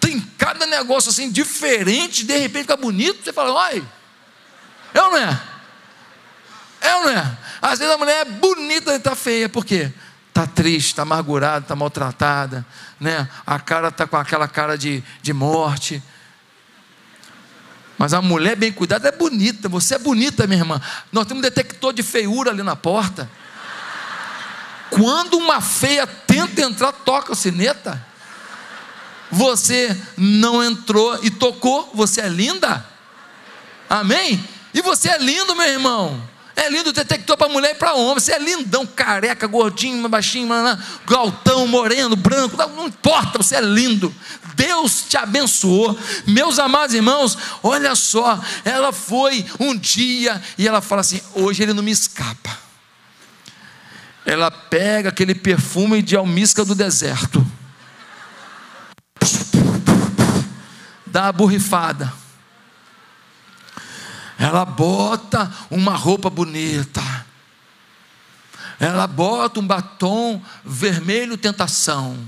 [0.00, 3.84] Tem cada negócio assim diferente, de repente fica bonito, você fala, oi,
[4.92, 5.40] é ou não é?
[6.80, 7.38] É ou não é?
[7.62, 9.92] Às vezes a mulher é bonita e está feia, por quê?
[10.30, 12.66] Está triste, está amargurada, está maltratada,
[12.98, 13.28] né?
[13.46, 16.02] a cara está com aquela cara de, de morte
[17.96, 19.68] mas a mulher bem cuidada é bonita.
[19.68, 20.80] Você é bonita, minha irmã.
[21.12, 23.30] Nós temos um detector de feiura ali na porta.
[24.90, 28.04] Quando uma feia tenta entrar, toca o sineta.
[29.30, 32.84] Você não entrou e tocou, você é linda.
[33.88, 34.42] Amém?
[34.72, 36.34] E você é lindo, meu irmão.
[36.56, 38.20] É lindo o detector para mulher e para homem.
[38.20, 40.48] Você é lindão, careca, gordinho, baixinho,
[41.06, 42.56] galtão, moreno, branco.
[42.56, 44.14] Não importa, você é lindo.
[44.54, 45.98] Deus te abençoou.
[46.26, 48.40] Meus amados irmãos, olha só.
[48.64, 52.58] Ela foi um dia e ela fala assim: hoje ele não me escapa.
[54.24, 57.46] Ela pega aquele perfume de almíscar do deserto,
[61.06, 62.24] dá a borrifada
[64.38, 67.02] ela bota uma roupa bonita.
[68.78, 72.18] Ela bota um batom vermelho tentação.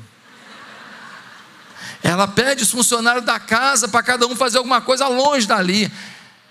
[2.06, 5.90] Ela pede os funcionários da casa para cada um fazer alguma coisa longe dali.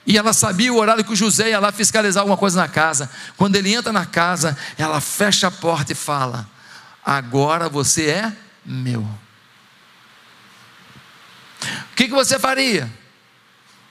[0.05, 3.09] E ela sabia o horário que o José ia lá fiscalizar alguma coisa na casa.
[3.37, 6.45] Quando ele entra na casa, ela fecha a porta e fala:
[7.05, 8.33] Agora você é
[8.65, 8.99] meu.
[11.61, 12.91] O que, que você faria?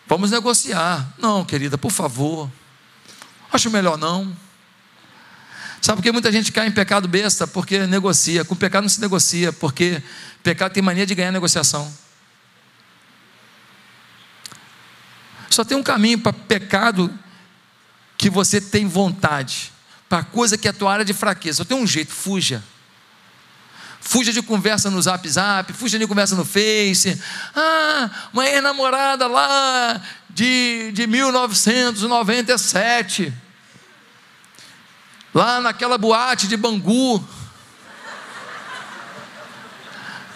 [0.06, 1.14] Vamos negociar.
[1.16, 2.50] Não, querida, por favor.
[3.50, 4.36] Acho melhor não.
[5.80, 7.46] Sabe por que muita gente cai em pecado besta?
[7.46, 8.44] Porque negocia.
[8.44, 10.02] Com pecado não se negocia, porque
[10.44, 11.90] pecado tem mania de ganhar negociação.
[15.48, 17.10] Só tem um caminho para pecado
[18.18, 19.72] que você tem vontade,
[20.08, 21.58] para coisa que é a tua área de fraqueza.
[21.58, 22.62] Só tem um jeito, fuja.
[24.00, 27.18] Fuja de conversa no zap zap, fuja de conversa no Face.
[27.56, 33.32] Ah, uma ex-namorada lá de, de 1997.
[35.32, 37.26] Lá naquela boate de Bangu.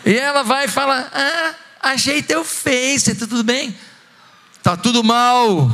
[0.08, 1.54] E ela vai e fala: Ah,
[1.90, 3.78] achei teu Face, tá tudo bem?
[4.60, 5.70] Tá tudo mal.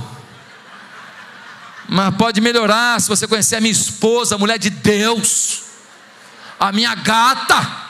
[1.89, 5.63] Mas pode melhorar se você conhecer a minha esposa, a mulher de Deus,
[6.61, 7.85] a minha gata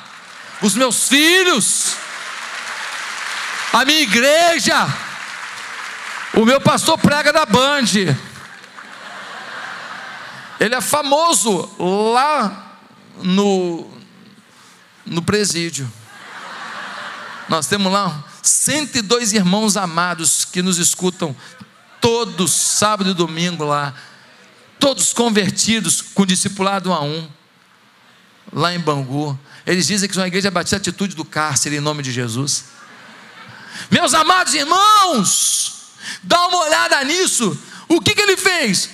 [0.64, 1.94] os meus filhos,
[3.72, 4.86] a minha igreja.
[6.34, 8.16] O meu pastor prega na Band.
[10.58, 12.78] Ele é famoso lá
[13.22, 13.90] no,
[15.04, 15.90] no presídio.
[17.48, 21.36] Nós temos lá 102 irmãos amados que nos escutam
[22.00, 23.94] todos sábado e domingo lá.
[24.78, 27.28] Todos convertidos com discipulado a um.
[28.52, 29.38] Lá em Bangu.
[29.66, 32.64] Eles dizem que são a igreja batista atitude do cárcere em nome de Jesus.
[33.90, 37.58] Meus amados irmãos, dá uma olhada nisso.
[37.88, 38.90] O que, que ele fez?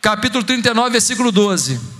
[0.00, 1.93] Capítulo 39, versículo 12.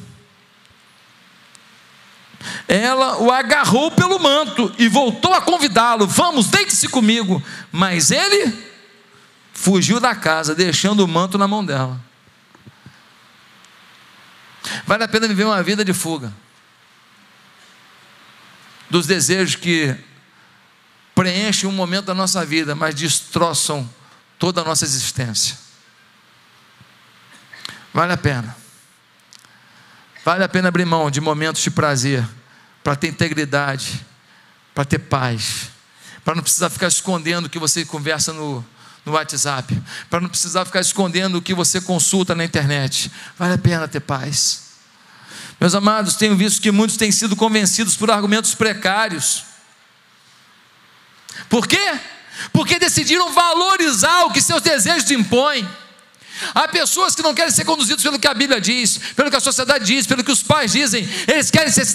[2.68, 7.42] Ela o agarrou pelo manto e voltou a convidá-lo: Vamos, deite-se comigo.
[7.72, 8.52] Mas ele
[9.52, 12.00] fugiu da casa, deixando o manto na mão dela.
[14.86, 16.32] Vale a pena viver uma vida de fuga
[18.94, 19.96] dos desejos que
[21.14, 23.88] preenchem um momento da nossa vida, mas destroçam
[24.38, 25.58] toda a nossa existência.
[27.92, 28.56] Vale a pena.
[30.24, 32.26] Vale a pena abrir mão de momentos de prazer
[32.82, 34.04] para ter integridade,
[34.74, 35.68] para ter paz,
[36.24, 38.64] para não precisar ficar escondendo o que você conversa no,
[39.04, 43.12] no WhatsApp, para não precisar ficar escondendo o que você consulta na internet.
[43.38, 44.62] Vale a pena ter paz.
[45.60, 49.44] Meus amados, tenho visto que muitos têm sido convencidos por argumentos precários.
[51.50, 52.00] Por quê?
[52.50, 55.68] Porque decidiram valorizar o que seus desejos impõem.
[56.54, 59.40] Há pessoas que não querem ser conduzidos pelo que a Bíblia diz, pelo que a
[59.40, 61.86] sociedade diz, pelo que os pais dizem, eles querem ser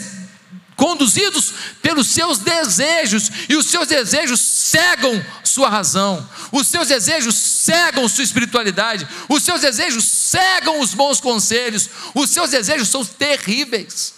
[0.79, 8.07] conduzidos pelos seus desejos, e os seus desejos cegam sua razão, os seus desejos cegam
[8.07, 14.13] sua espiritualidade, os seus desejos cegam os bons conselhos, os seus desejos são terríveis,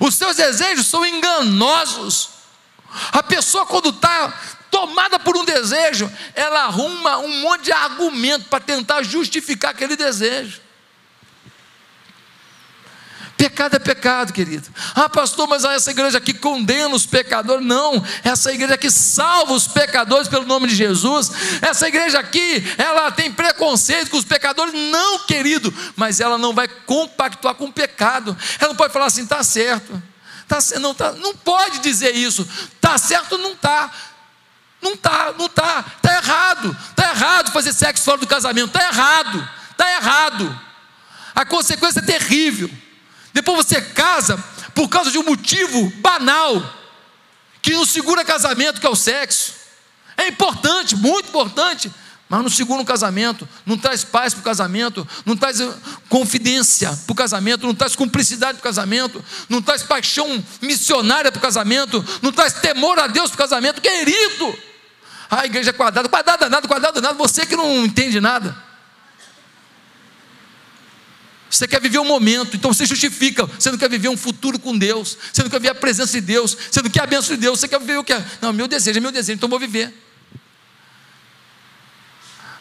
[0.00, 2.30] os seus desejos são enganosos.
[3.12, 8.60] A pessoa, quando está tomada por um desejo, ela arruma um monte de argumento para
[8.60, 10.66] tentar justificar aquele desejo.
[13.36, 14.66] Pecado é pecado, querido.
[14.94, 17.64] Ah, pastor, mas essa igreja aqui condena os pecadores.
[17.64, 21.30] Não, essa igreja aqui salva os pecadores pelo nome de Jesus.
[21.60, 24.72] Essa igreja aqui, ela tem preconceito com os pecadores.
[24.72, 28.34] Não, querido, mas ela não vai compactuar com o pecado.
[28.58, 30.02] Ela não pode falar assim, está certo.
[30.48, 32.48] Tá, não, tá, não pode dizer isso.
[32.74, 33.92] Está certo, não está.
[34.86, 35.84] Não está, não está.
[35.96, 36.76] Está errado.
[36.90, 38.68] Está errado fazer sexo fora do casamento.
[38.68, 39.48] Está errado.
[39.72, 40.60] Está errado.
[41.34, 42.70] A consequência é terrível.
[43.32, 44.42] Depois você casa
[44.74, 46.62] por causa de um motivo banal,
[47.60, 49.54] que não segura casamento, que é o sexo.
[50.16, 51.90] É importante, muito importante,
[52.28, 55.74] mas não segura um casamento, não traz paz para o casamento, não traz eh,
[56.08, 61.38] confidência para o casamento, não traz cumplicidade para o casamento, não traz paixão missionária para
[61.38, 64.58] o casamento, não traz temor a Deus para o casamento, querido.
[65.30, 68.56] A igreja quadrada, quadrada nada, quadrada nada, você que não entende nada.
[71.48, 73.46] Você quer viver um momento, então você justifica.
[73.46, 75.16] Você não quer viver um futuro com Deus.
[75.32, 76.56] Você não quer ver a presença de Deus.
[76.70, 77.60] Você não quer a bênção de Deus.
[77.60, 78.24] Você quer viver o que é?
[78.40, 79.94] Não, meu desejo é meu desejo, então vou viver.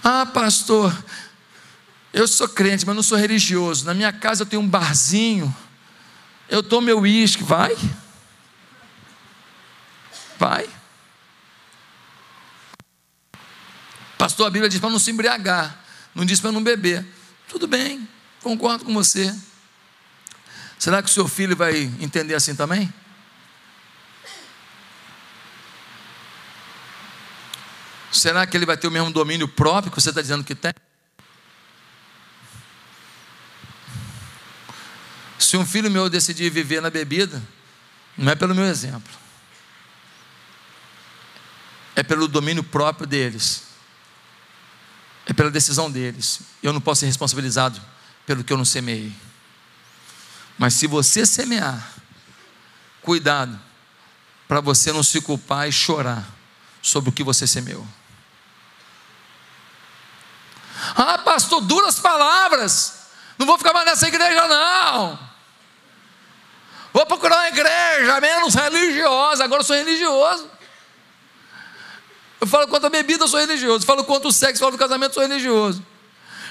[0.04, 0.96] Ah, pastor,
[2.14, 3.86] eu sou crente, mas não sou religioso.
[3.86, 5.54] Na minha casa eu tenho um barzinho.
[6.48, 7.44] Eu tomo meu uísque.
[7.44, 7.76] Vai.
[10.38, 10.70] Vai.
[14.36, 15.82] Pastor, a Bíblia diz para não se embriagar.
[16.14, 17.06] Não diz para não beber.
[17.48, 18.06] Tudo bem.
[18.44, 19.34] Concordo com você.
[20.78, 22.94] Será que o seu filho vai entender assim também?
[28.12, 30.74] Será que ele vai ter o mesmo domínio próprio que você está dizendo que tem?
[35.40, 37.42] Se um filho meu decidir viver na bebida,
[38.18, 39.14] não é pelo meu exemplo,
[41.96, 43.75] é pelo domínio próprio deles,
[45.26, 46.42] é pela decisão deles.
[46.62, 47.82] Eu não posso ser responsabilizado
[48.26, 49.14] pelo que eu não semeei.
[50.58, 51.94] Mas se você semear,
[53.02, 53.60] cuidado,
[54.48, 56.26] para você não se culpar e chorar
[56.82, 57.86] sobre o que você semeou.
[60.96, 63.06] Ah, pastor, duras palavras.
[63.38, 65.20] Não vou ficar mais nessa igreja, não.
[66.94, 69.44] Vou procurar uma igreja menos religiosa.
[69.44, 70.50] Agora eu sou religioso.
[72.40, 73.84] Eu falo quanto a bebida, eu sou religioso.
[73.84, 75.84] Eu falo quanto o sexo, eu falo do casamento, eu sou religioso.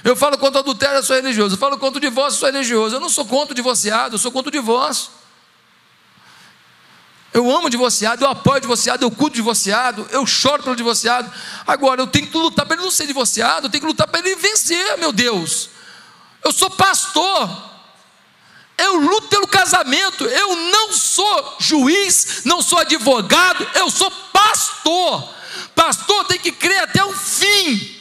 [0.03, 1.55] Eu falo contra o adultério, eu sou religioso.
[1.55, 2.97] Eu falo contra o divórcio, eu sou religioso.
[2.97, 5.11] Eu não sou contra o divorciado, eu sou contra o divórcio.
[7.35, 10.77] Eu amo o divorciado, eu apoio o divorciado, eu cuido do divorciado, eu choro pelo
[10.77, 11.29] divorciado.
[11.67, 14.21] Agora, eu tenho que lutar para ele não ser divorciado, eu tenho que lutar para
[14.21, 15.69] ele vencer, meu Deus.
[16.45, 17.51] Eu sou pastor,
[18.79, 25.35] eu luto pelo casamento, eu não sou juiz, não sou advogado, eu sou pastor.
[25.75, 28.01] Pastor tem que crer até o fim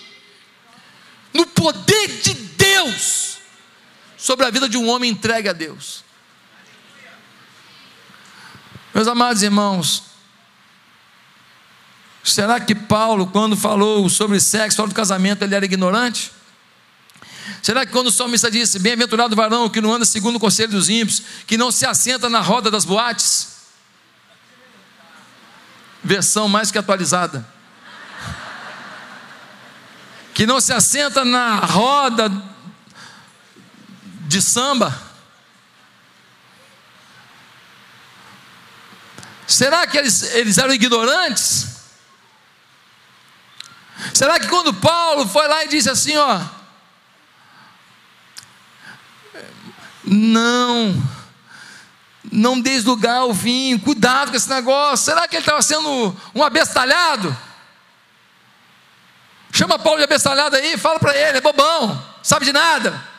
[1.33, 3.37] no poder de Deus
[4.17, 6.03] sobre a vida de um homem entregue a Deus.
[8.93, 10.03] Meus amados irmãos,
[12.23, 16.31] será que Paulo, quando falou sobre sexo, falou do casamento, ele era ignorante?
[17.61, 20.89] Será que quando o salmista disse: Bem-aventurado varão que não anda segundo o conselho dos
[20.89, 23.52] ímpios, que não se assenta na roda das boates?
[26.03, 27.45] versão mais que atualizada.
[30.33, 32.31] Que não se assenta na roda
[34.27, 34.99] de samba.
[39.47, 41.67] Será que eles, eles eram ignorantes?
[44.13, 46.41] Será que quando Paulo foi lá e disse assim, ó,
[50.03, 51.12] não
[52.33, 55.05] não deis lugar ao vinho, cuidado com esse negócio.
[55.05, 57.35] Será que ele estava sendo um abestalhado?
[59.51, 63.13] Chama Paulo de abestalhado aí, fala para ele, é bobão, sabe de nada.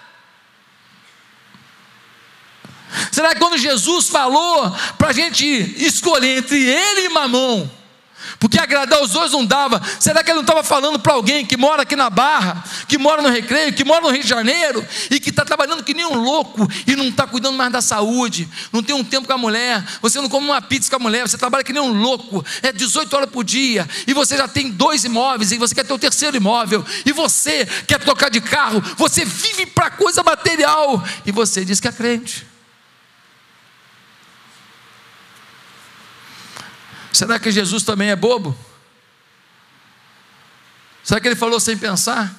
[3.13, 5.47] Será que quando Jesus falou para a gente
[5.85, 7.69] escolher entre ele e Mamon,
[8.45, 9.81] porque agradar os dois não dava.
[9.99, 13.23] Será que ele não estava falando para alguém que mora aqui na Barra, que mora
[13.23, 16.21] no Recreio, que mora no Rio de Janeiro e que está trabalhando que nem um
[16.23, 19.83] louco e não está cuidando mais da saúde, não tem um tempo com a mulher,
[20.03, 22.71] você não come uma pizza com a mulher, você trabalha que nem um louco, é
[22.71, 25.99] 18 horas por dia e você já tem dois imóveis e você quer ter o
[25.99, 31.65] terceiro imóvel e você quer trocar de carro, você vive para coisa material e você
[31.65, 32.54] diz que é crente.
[37.15, 38.57] Será que Jesus também é bobo?
[41.05, 42.35] Será que ele falou sem pensar?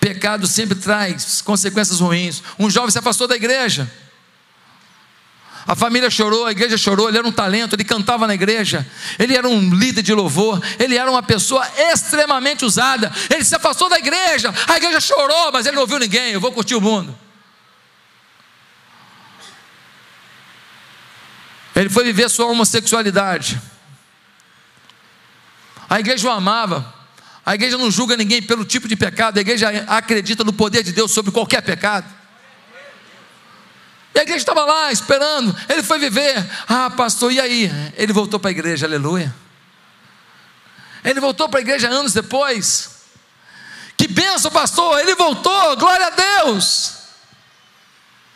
[0.00, 2.42] Pecado sempre traz consequências ruins.
[2.58, 3.92] Um jovem se afastou da igreja.
[5.66, 9.36] A família chorou, a igreja chorou, ele era um talento, ele cantava na igreja, ele
[9.36, 13.12] era um líder de louvor, ele era uma pessoa extremamente usada.
[13.28, 16.32] Ele se afastou da igreja, a igreja chorou, mas ele não ouviu ninguém.
[16.32, 17.14] Eu vou curtir o mundo.
[21.80, 23.58] Ele foi viver sua homossexualidade.
[25.88, 26.94] A igreja o amava.
[27.44, 29.38] A igreja não julga ninguém pelo tipo de pecado.
[29.38, 32.06] A igreja acredita no poder de Deus sobre qualquer pecado.
[34.14, 35.56] E a igreja estava lá esperando.
[35.70, 36.46] Ele foi viver.
[36.68, 37.70] Ah, pastor, e aí?
[37.96, 39.34] Ele voltou para a igreja, aleluia.
[41.02, 42.90] Ele voltou para a igreja anos depois.
[43.96, 45.00] Que benção, pastor.
[45.00, 46.92] Ele voltou, glória a Deus.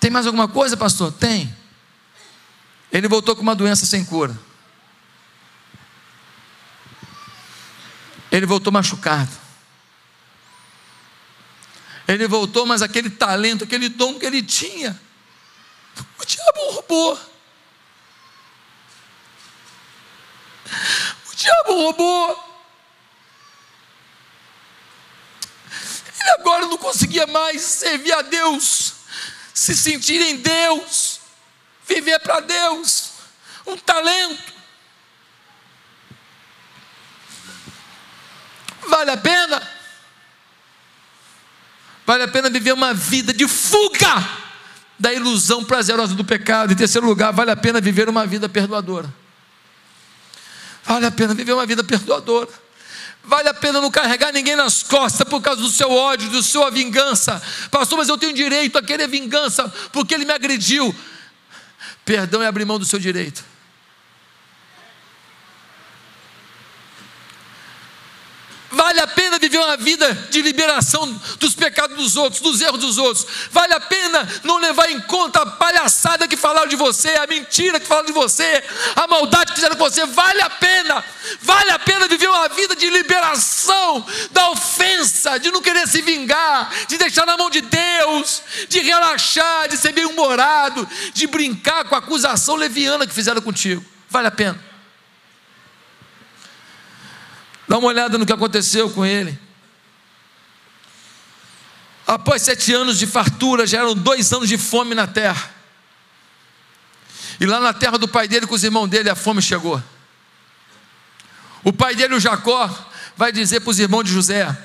[0.01, 1.13] Tem mais alguma coisa, pastor?
[1.13, 1.55] Tem.
[2.95, 4.39] Ele voltou com uma doença sem cura.
[8.31, 9.33] Ele voltou machucado.
[12.07, 15.01] Ele voltou, mas aquele talento, aquele dom que ele tinha,
[16.21, 17.21] o diabo roubou.
[21.33, 22.63] O diabo roubou.
[26.21, 28.95] Ele agora não conseguia mais servir a Deus,
[29.53, 31.14] se sentir em Deus
[31.87, 33.13] viver para Deus,
[33.67, 34.53] um talento.
[38.87, 39.63] Vale a pena?
[42.07, 44.45] Vale a pena viver uma vida de fuga
[44.99, 46.73] da ilusão prazerosa do pecado.
[46.73, 49.13] Em terceiro lugar, vale a pena viver uma vida perdoadora.
[50.85, 52.51] Vale a pena viver uma vida perdoadora.
[53.25, 56.71] Vale a pena não carregar ninguém nas costas por causa do seu ódio, do sua
[56.71, 57.43] vingança.
[57.71, 60.95] Pastor, mas eu tenho direito a querer vingança porque ele me agrediu.
[62.05, 63.45] Perdão é abrir mão do seu direito.
[68.75, 71.09] Vale a pena viver uma vida de liberação
[71.39, 73.25] dos pecados dos outros, dos erros dos outros.
[73.53, 77.79] Vale a pena não levar em conta a palhaçada que falaram de você, a mentira
[77.79, 78.65] que falaram de você,
[78.97, 80.05] a maldade que fizeram com você.
[80.07, 81.05] Vale a pena.
[81.41, 86.71] Vale a pena viver uma vida de liberação da ofensa, de não querer se vingar,
[86.89, 91.99] de deixar na mão de Deus, de relaxar, de ser bem-humorado, de brincar com a
[91.99, 93.85] acusação leviana que fizeram contigo.
[94.11, 94.74] Vale a pena.
[97.67, 99.39] Dá uma olhada no que aconteceu com ele.
[102.07, 105.51] Após sete anos de fartura, já eram dois anos de fome na terra.
[107.41, 109.83] E lá na terra do pai dele, com os irmãos dele, a fome chegou.
[111.63, 112.69] O pai dele, o Jacó,
[113.17, 114.57] vai dizer para os irmãos de José: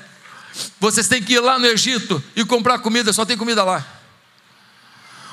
[0.78, 3.86] Vocês têm que ir lá no Egito e comprar comida, só tem comida lá.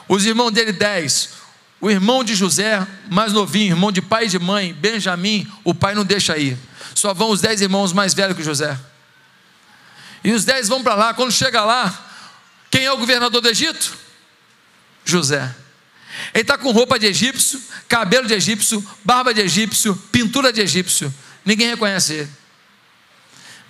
[0.08, 1.37] Os irmãos dele, dez.
[1.80, 5.94] O irmão de José, mais novinho, irmão de pai e de mãe, Benjamim, o pai
[5.94, 6.58] não deixa ir
[6.98, 8.78] só vão os dez irmãos mais velhos que José.
[10.24, 11.14] E os dez vão para lá.
[11.14, 12.06] Quando chega lá,
[12.72, 13.96] quem é o governador do Egito?
[15.06, 15.56] José.
[16.34, 21.14] Ele está com roupa de egípcio, cabelo de egípcio, barba de egípcio, pintura de egípcio.
[21.46, 22.32] Ninguém reconhece ele.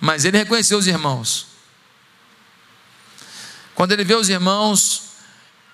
[0.00, 1.46] Mas ele reconheceu os irmãos.
[3.74, 5.07] Quando ele vê os irmãos,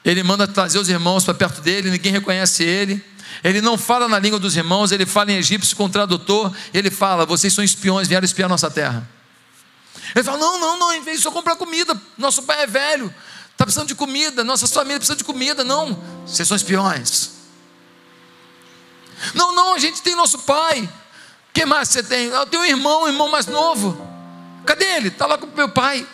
[0.05, 3.03] ele manda trazer os irmãos para perto dele, ninguém reconhece ele.
[3.43, 6.55] Ele não fala na língua dos irmãos, ele fala em egípcio com tradutor.
[6.73, 9.09] Ele fala: Vocês são espiões, vieram espiar nossa terra.
[10.15, 13.13] Ele fala: Não, não, não, em vez de só comprar comida, nosso pai é velho,
[13.53, 15.65] está precisando de comida, nossa família precisa de comida.
[15.65, 17.31] Não, vocês são espiões.
[19.33, 20.83] Não, não, a gente tem nosso pai.
[20.83, 22.27] O que mais você tem?
[22.27, 24.07] Eu tenho um irmão, um irmão mais novo.
[24.67, 25.09] Cadê ele?
[25.09, 26.07] Está lá com meu pai.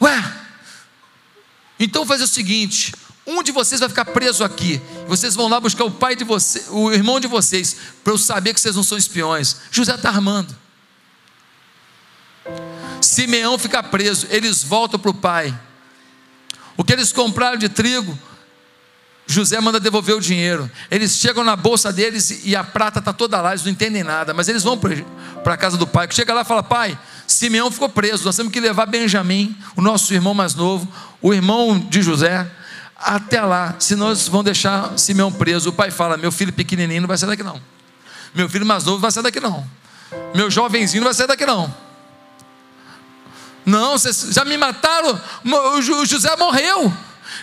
[0.00, 0.37] Ué,
[1.78, 2.92] então faz o seguinte:
[3.26, 4.80] um de vocês vai ficar preso aqui.
[5.06, 8.54] Vocês vão lá buscar o pai de vocês, o irmão de vocês, para eu saber
[8.54, 9.56] que vocês não são espiões.
[9.70, 10.56] José está armando.
[13.00, 15.54] Simeão fica preso, eles voltam para o pai.
[16.76, 18.18] O que eles compraram de trigo,
[19.26, 20.70] José manda devolver o dinheiro.
[20.90, 24.32] Eles chegam na bolsa deles e a prata está toda lá, eles não entendem nada.
[24.32, 26.08] Mas eles vão para a casa do pai.
[26.10, 28.24] Chega lá e fala: Pai, Simeão ficou preso.
[28.24, 30.88] Nós temos que levar Benjamim, o nosso irmão mais novo,
[31.20, 32.48] o irmão de José,
[32.96, 33.74] até lá.
[33.78, 35.70] Senão eles vão deixar Simeão preso.
[35.70, 37.60] O pai fala: Meu filho pequenininho não vai sair daqui não.
[38.34, 39.66] Meu filho mais novo não vai sair daqui não.
[40.34, 41.72] Meu jovenzinho não vai sair daqui não.
[43.64, 45.20] Não, vocês já me mataram.
[45.44, 46.92] O José morreu.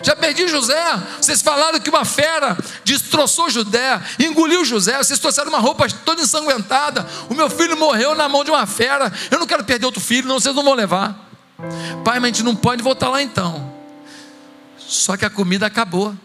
[0.02, 0.84] Já perdi José.
[1.22, 4.98] Vocês falaram que uma fera destroçou José, engoliu José.
[4.98, 7.08] Vocês trouxeram uma roupa toda ensanguentada.
[7.30, 9.12] O meu filho morreu na mão de uma fera.
[9.30, 10.40] Eu não quero perder outro filho, não.
[10.40, 11.25] Vocês não vão levar.
[12.04, 13.74] Pai, mas a gente não pode voltar lá então.
[14.78, 16.16] Só que a comida acabou.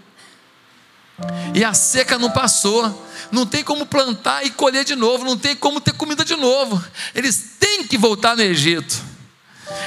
[1.54, 3.06] E a seca não passou.
[3.30, 5.24] Não tem como plantar e colher de novo.
[5.24, 6.82] Não tem como ter comida de novo.
[7.14, 9.10] Eles têm que voltar no Egito.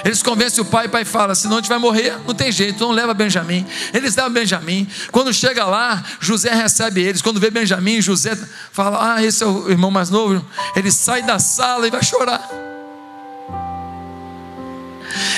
[0.06, 2.80] Eles convencem o pai, o pai fala: senão a gente vai morrer, não tem jeito,
[2.80, 3.66] não leva Benjamim.
[3.93, 4.88] Eles levam Benjamim.
[5.12, 7.22] Quando chega lá, José recebe eles.
[7.22, 8.38] Quando vê Benjamim, José
[8.72, 10.45] fala: Ah, esse é o irmão mais novo.
[10.76, 12.72] Ele sai da sala e vai chorar.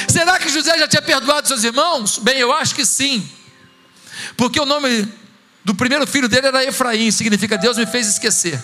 [0.08, 2.20] Será que José já tinha perdoado seus irmãos?
[2.20, 3.28] Bem, eu acho que sim.
[4.38, 5.08] Porque o nome
[5.64, 8.62] do primeiro filho dele era Efraim, significa Deus me fez esquecer.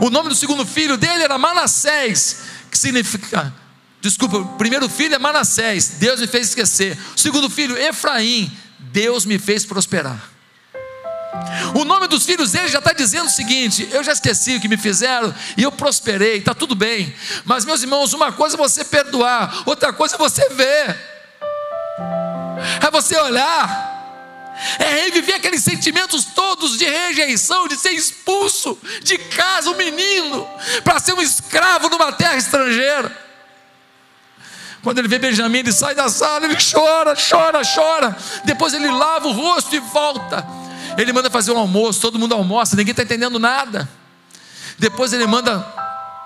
[0.00, 2.38] O nome do segundo filho dele era Manassés,
[2.70, 3.52] que significa
[4.00, 6.96] Desculpa, o primeiro filho é Manassés, Deus me fez esquecer.
[7.14, 10.29] O segundo filho, Efraim, Deus me fez prosperar.
[11.74, 14.68] O nome dos filhos dele já está dizendo o seguinte: eu já esqueci o que
[14.68, 17.14] me fizeram e eu prosperei, está tudo bem.
[17.44, 20.96] Mas, meus irmãos, uma coisa é você perdoar, outra coisa é você ver,
[22.84, 29.70] é você olhar, é reviver aqueles sentimentos todos de rejeição, de ser expulso de casa,
[29.70, 30.48] um menino,
[30.82, 33.30] para ser um escravo numa terra estrangeira.
[34.82, 38.16] Quando ele vê Benjamim, ele sai da sala, ele chora, chora, chora.
[38.44, 40.59] Depois ele lava o rosto e volta.
[40.96, 43.88] Ele manda fazer um almoço, todo mundo almoça, ninguém está entendendo nada.
[44.78, 45.66] Depois ele manda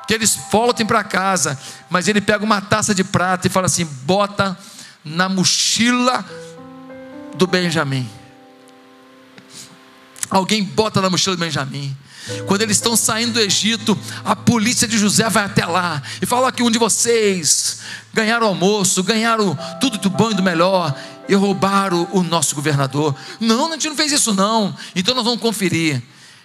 [0.07, 1.59] que eles voltem para casa,
[1.91, 4.57] mas ele pega uma taça de prata e fala assim: bota
[5.05, 6.25] na mochila
[7.35, 8.09] do Benjamim.
[10.31, 11.97] Alguém bota na mochila do Benjamim.
[12.47, 16.51] Quando eles estão saindo do Egito, a polícia de José vai até lá e fala
[16.51, 17.81] que um de vocês
[18.15, 20.95] ganharam almoço, ganharam tudo do bom e do melhor
[21.29, 23.15] e roubaram o nosso governador.
[23.41, 24.77] Não, a gente não fez isso não.
[24.95, 26.03] Então nós vamos conferir.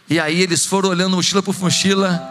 [0.10, 2.22] E aí eles foram olhando mochila por mochila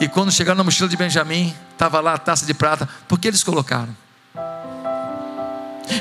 [0.00, 2.88] e quando chegaram na mochila de Benjamim, estava lá a taça de prata.
[3.06, 3.94] Por que eles colocaram?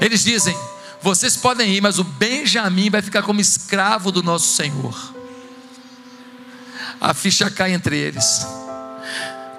[0.02, 0.56] Eles dizem:
[1.02, 5.18] vocês podem ir, mas o Benjamim vai ficar como escravo do nosso Senhor
[7.00, 8.46] a ficha cai entre eles.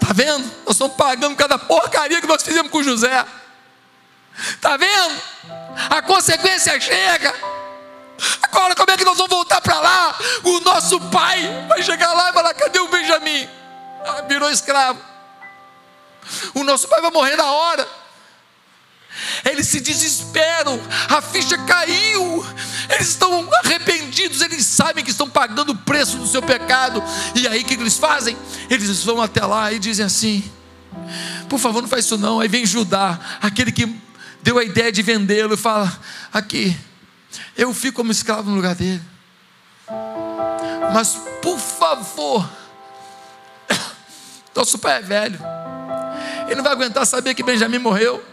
[0.01, 0.45] Está vendo?
[0.67, 3.25] Nós estamos pagando cada porcaria que nós fizemos com José.
[4.39, 5.21] Está vendo?
[5.91, 7.35] A consequência chega.
[8.43, 10.19] Agora, como é que nós vamos voltar para lá?
[10.45, 13.49] O nosso pai vai chegar lá e falar: cadê o Benjamim?
[14.05, 15.01] Ah, virou escravo.
[16.55, 17.89] O nosso pai vai morrer na hora.
[19.45, 22.47] Eles se desesperam, a ficha caiu,
[22.89, 27.03] eles estão arrependidos, eles sabem que estão pagando o preço do seu pecado.
[27.35, 28.37] E aí o que eles fazem?
[28.71, 30.49] Eles vão até lá e dizem assim:
[31.49, 32.41] por favor, não faz isso não.
[32.41, 33.87] Aí vem Judá, aquele que
[34.43, 35.93] deu a ideia de vendê-lo, e fala:
[36.33, 36.77] aqui,
[37.57, 39.03] eu fico como escravo no lugar dele.
[40.93, 42.49] Mas por favor,
[44.55, 45.39] nosso pai é velho,
[46.47, 48.25] ele não vai aguentar saber que Benjamim morreu.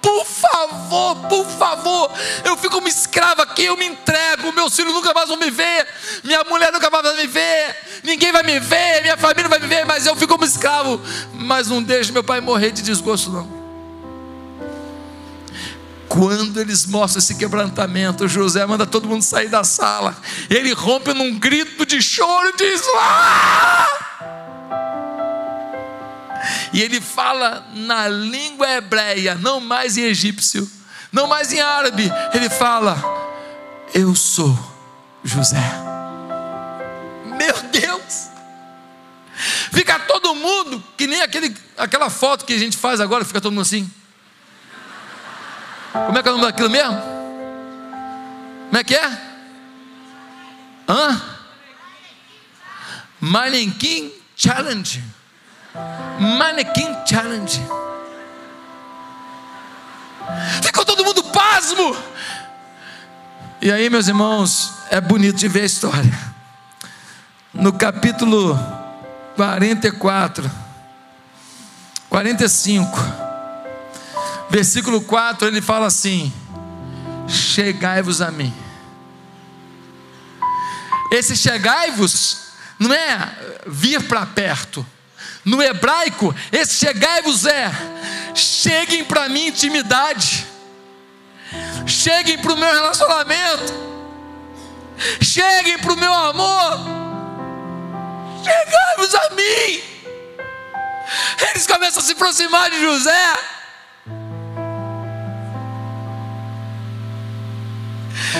[0.00, 2.10] Por favor, por favor,
[2.44, 5.88] eu fico uma escrava aqui, eu me entrego, meus filhos nunca mais vão me ver,
[6.22, 9.66] minha mulher nunca mais vai me ver, ninguém vai me ver, minha família vai me
[9.66, 11.00] ver, mas eu fico como escravo.
[11.32, 13.63] Mas não deixe meu pai morrer de desgosto, não.
[16.14, 20.16] Quando eles mostram esse quebrantamento, José manda todo mundo sair da sala.
[20.48, 23.88] Ele rompe num grito de choro e diz: Ah!
[26.72, 30.70] E ele fala na língua hebreia, não mais em egípcio,
[31.10, 32.08] não mais em árabe.
[32.32, 32.96] Ele fala:
[33.92, 34.56] Eu sou
[35.24, 35.64] José.
[37.26, 38.28] Meu Deus!
[39.72, 43.50] Fica todo mundo, que nem aquele, aquela foto que a gente faz agora, fica todo
[43.50, 43.90] mundo assim.
[45.94, 47.00] Como é que é o nome daquilo mesmo?
[48.66, 49.06] Como é que é?
[50.88, 51.22] Hã?
[53.20, 55.04] Manequim Challenge.
[56.18, 57.62] Mannequin Challenge.
[60.64, 61.96] Ficou todo mundo pasmo.
[63.62, 66.34] E aí, meus irmãos, é bonito de ver a história.
[67.52, 68.58] No capítulo
[69.36, 70.50] 44,
[72.10, 73.23] 45,
[74.54, 76.32] versículo 4, ele fala assim:
[77.28, 78.54] Chegai-vos a mim.
[81.10, 83.36] Esse chegai-vos não é
[83.66, 84.86] vir para perto.
[85.44, 87.68] No hebraico, esse chegai-vos é
[88.32, 90.46] cheguem para mim intimidade.
[91.84, 93.74] Cheguem para o meu relacionamento.
[95.20, 96.78] Cheguem para o meu amor.
[98.44, 99.82] Chegai-vos a mim.
[101.50, 103.53] Eles começam a se aproximar de José.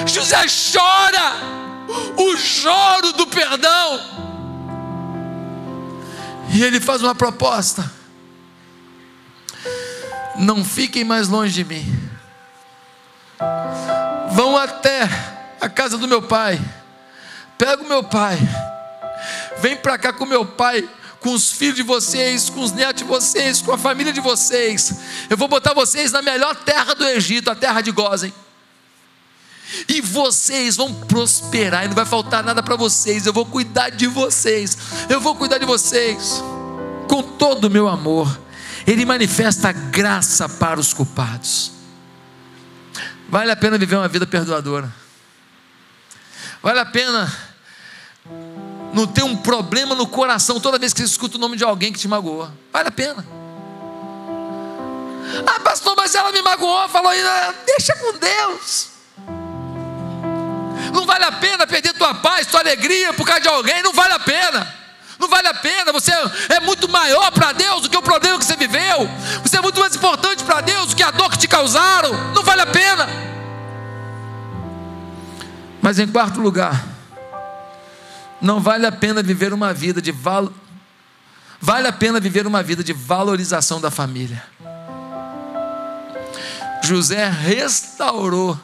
[0.07, 1.55] José chora
[2.17, 4.01] o choro do perdão.
[6.53, 7.91] E ele faz uma proposta:
[10.37, 12.11] não fiquem mais longe de mim,
[14.33, 15.09] vão até
[15.61, 16.61] a casa do meu pai,
[17.57, 18.39] pega o meu pai,
[19.59, 20.89] vem para cá com meu pai
[21.21, 24.93] com os filhos de vocês, com os netos de vocês, com a família de vocês.
[25.31, 28.31] Eu vou botar vocês na melhor terra do Egito, a terra de Gozen
[29.89, 33.27] e vocês vão prosperar, e não vai faltar nada para vocês.
[33.27, 34.77] Eu vou cuidar de vocês,
[35.09, 36.43] eu vou cuidar de vocês
[37.09, 38.41] com todo o meu amor.
[38.87, 41.73] Ele manifesta graça para os culpados.
[43.29, 44.93] Vale a pena viver uma vida perdoadora,
[46.63, 47.33] vale a pena
[48.93, 51.93] não ter um problema no coração toda vez que você escuta o nome de alguém
[51.93, 53.27] que te magoou, vale a pena.
[55.47, 57.11] Ah, pastor, mas ela me magoou, falou,
[57.67, 58.94] deixa com Deus.
[60.93, 64.15] Não vale a pena perder tua paz, tua alegria por causa de alguém, não vale
[64.15, 64.75] a pena.
[65.19, 66.13] Não vale a pena, você
[66.51, 69.09] é muito maior para Deus do que o problema que você viveu.
[69.43, 72.13] Você é muito mais importante para Deus do que a dor que te causaram.
[72.35, 73.09] Não vale a pena.
[75.81, 76.85] Mas em quarto lugar,
[78.41, 80.53] não vale a pena viver uma vida de val...
[81.61, 84.43] vale a pena viver uma vida de valorização da família.
[86.83, 88.59] José restaurou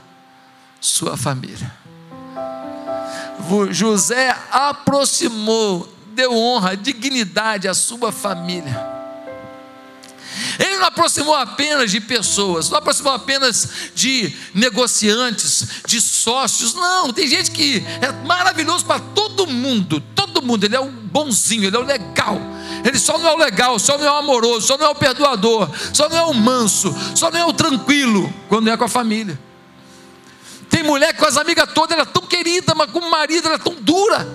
[0.81, 1.80] sua família.
[3.71, 9.01] José aproximou, deu honra, dignidade à sua família.
[10.59, 16.75] Ele não aproximou apenas de pessoas, não aproximou apenas de negociantes, de sócios.
[16.75, 20.65] Não, tem gente que é maravilhoso para todo mundo, todo mundo.
[20.65, 22.39] Ele é o bonzinho, ele é o legal.
[22.85, 24.95] Ele só não é o legal, só não é o amoroso, só não é o
[24.95, 28.89] perdoador, só não é o manso, só não é o tranquilo quando é com a
[28.89, 29.39] família.
[30.81, 33.57] Tem mulher com as amigas todas, ela é tão querida, mas com o marido ela
[33.57, 34.27] é tão dura.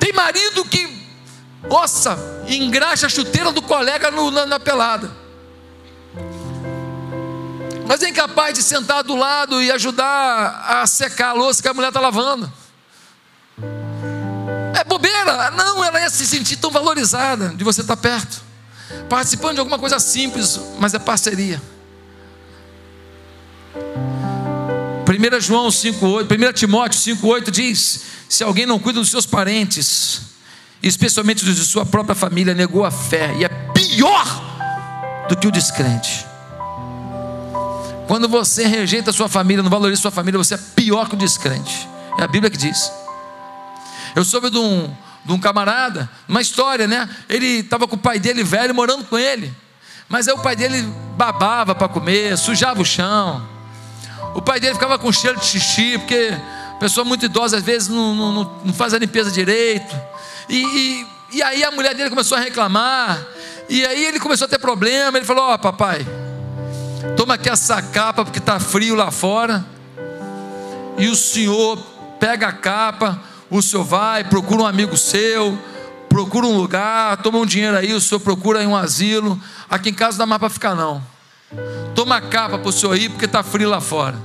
[0.00, 1.06] Tem marido que,
[1.68, 2.18] nossa,
[2.48, 5.08] engraxa a chuteira do colega no, na, na pelada.
[7.86, 11.74] Mas é incapaz de sentar do lado e ajudar a secar a louça que a
[11.74, 12.52] mulher está lavando.
[14.74, 15.52] É bobeira.
[15.52, 18.42] Não, ela ia se sentir tão valorizada de você estar perto.
[19.08, 21.62] Participando de alguma coisa simples, mas é parceria.
[25.08, 30.20] 1 João 5,8, 1 Timóteo 5,8 diz: se alguém não cuida dos seus parentes,
[30.82, 35.50] especialmente dos de sua própria família, negou a fé, e é pior do que o
[35.50, 36.26] descrente.
[38.06, 41.14] Quando você rejeita a sua família, não valoriza a sua família, você é pior que
[41.14, 41.88] o descrente.
[42.18, 42.92] É a Bíblia que diz.
[44.14, 44.94] Eu soube de um,
[45.24, 47.08] de um camarada, uma história, né?
[47.28, 49.54] Ele estava com o pai dele velho morando com ele.
[50.08, 50.82] Mas aí o pai dele
[51.16, 53.57] babava para comer, sujava o chão
[54.34, 56.36] o pai dele ficava com cheiro de xixi, porque
[56.78, 59.94] pessoa muito idosa às vezes não, não, não faz a limpeza direito.
[60.48, 61.06] E, e,
[61.36, 63.20] e, aí a mulher dele começou a reclamar.
[63.68, 65.18] E aí ele começou a ter problema.
[65.18, 66.06] Ele falou: Ó, oh, papai,
[67.16, 69.64] toma aqui essa capa porque está frio lá fora.
[70.96, 71.78] E o senhor
[72.18, 73.20] pega a capa,
[73.50, 75.56] o senhor vai, procura um amigo seu,
[76.08, 79.40] procura um lugar, toma um dinheiro aí, o senhor procura aí um asilo.
[79.70, 81.02] Aqui em casa não dá mais para ficar, não.
[82.08, 84.18] Toma a capa para o senhor ir, porque está frio lá fora.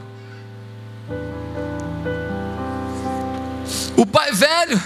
[3.97, 4.81] O pai velho,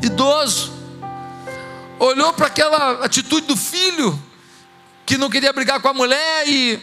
[0.00, 0.72] idoso,
[1.98, 4.18] olhou para aquela atitude do filho,
[5.04, 6.80] que não queria brigar com a mulher, e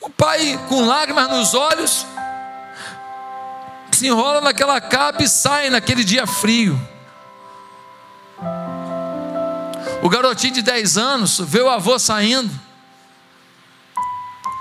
[0.00, 2.04] o pai, com lágrimas nos olhos,
[3.92, 6.76] se enrola naquela capa e sai naquele dia frio.
[10.02, 12.66] O garotinho de 10 anos vê o avô saindo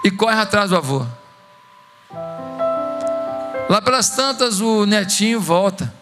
[0.08, 1.06] e corre atrás do avô.
[3.70, 5.94] Lá pelas tantas, o netinho volta,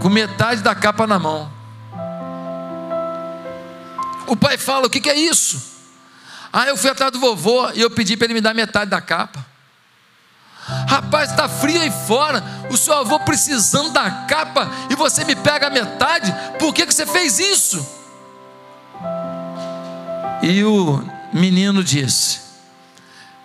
[0.00, 1.52] com metade da capa na mão.
[4.26, 5.76] O pai fala: O que, que é isso?
[6.50, 9.00] Ah, eu fui atrás do vovô e eu pedi para ele me dar metade da
[9.02, 9.44] capa.
[10.88, 12.42] Rapaz, está frio aí fora.
[12.70, 16.34] O seu avô precisando da capa e você me pega a metade.
[16.58, 17.86] Por que, que você fez isso?
[20.42, 22.40] E o menino disse: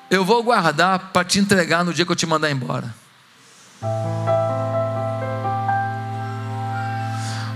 [0.10, 2.94] Eu vou guardar para te entregar no dia que eu te mandar embora.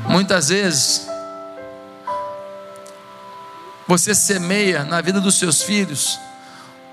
[0.08, 1.08] Muitas vezes,
[3.88, 6.20] você semeia na vida dos seus filhos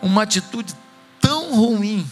[0.01, 0.75] uma atitude
[1.21, 2.09] tão ruim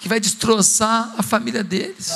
[0.00, 2.12] que vai destroçar a família deles.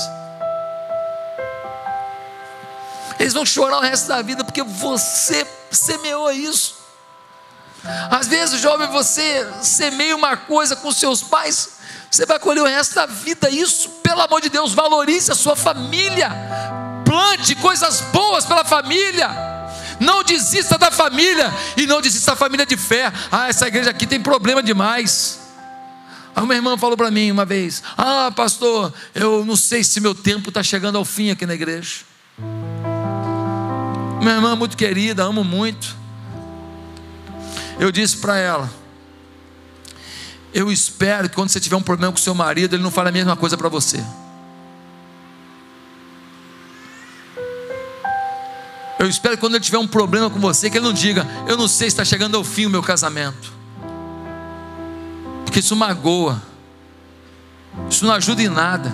[3.18, 6.77] Eles vão chorar o resto da vida porque você semeou isso.
[8.10, 11.78] Às vezes, jovem, você semeia uma coisa com seus pais,
[12.10, 13.88] você vai colher o resto da vida isso.
[14.02, 16.30] Pelo amor de Deus, valorize a sua família.
[17.04, 19.28] Plante coisas boas pela família.
[20.00, 23.12] Não desista da família e não desista da família de fé.
[23.30, 25.40] Ah, essa igreja aqui tem problema demais.
[26.34, 30.14] Aí uma irmã falou para mim uma vez: Ah, pastor, eu não sei se meu
[30.14, 32.00] tempo está chegando ao fim aqui na igreja.
[34.20, 35.96] Minha irmã muito querida, amo muito.
[37.78, 38.70] Eu disse para ela:
[40.52, 43.12] Eu espero que quando você tiver um problema com seu marido, ele não fale a
[43.12, 44.04] mesma coisa para você.
[48.98, 51.56] Eu espero que quando ele tiver um problema com você, que ele não diga: Eu
[51.56, 53.58] não sei se está chegando ao fim o meu casamento
[55.48, 56.42] porque isso magoa,
[57.90, 58.92] isso não ajuda em nada.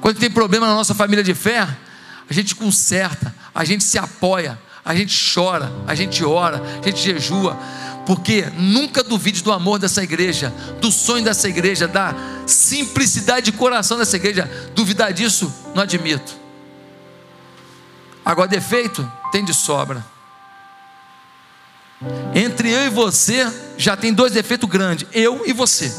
[0.00, 1.68] Quando tem problema na nossa família de fé,
[2.28, 4.58] a gente conserta, a gente se apoia,
[4.90, 7.56] a gente chora, a gente ora, a gente jejua,
[8.04, 12.12] porque nunca duvide do amor dessa igreja, do sonho dessa igreja, da
[12.44, 14.50] simplicidade de coração dessa igreja.
[14.74, 16.34] Duvidar disso, não admito.
[18.24, 20.04] Agora, defeito tem de sobra.
[22.34, 23.46] Entre eu e você
[23.78, 25.94] já tem dois defeitos grandes: eu e você.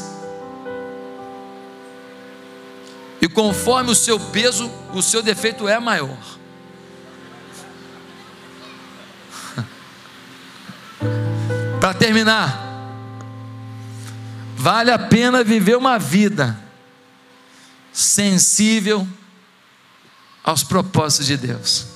[3.22, 6.41] E conforme o seu peso, o seu defeito é maior.
[11.82, 12.62] Para terminar,
[14.56, 16.56] vale a pena viver uma vida
[17.92, 19.08] sensível
[20.44, 21.88] aos propósitos de Deus.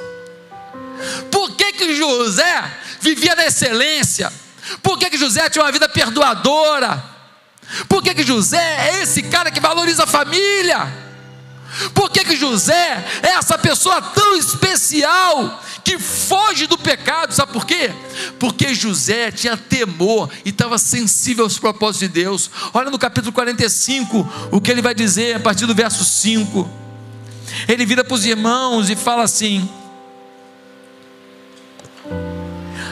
[1.29, 4.33] Por que que José vivia na excelência?
[4.81, 7.03] Por que, que José tinha uma vida perdoadora?
[7.88, 10.91] Por que, que José é esse cara que valoriza a família?
[11.93, 17.31] Por que, que José é essa pessoa tão especial que foge do pecado?
[17.31, 17.91] Sabe por quê?
[18.39, 22.49] Porque José tinha temor e estava sensível aos propósitos de Deus.
[22.73, 26.67] Olha no capítulo 45 o que ele vai dizer a partir do verso 5.
[27.67, 29.69] Ele vira para os irmãos e fala assim: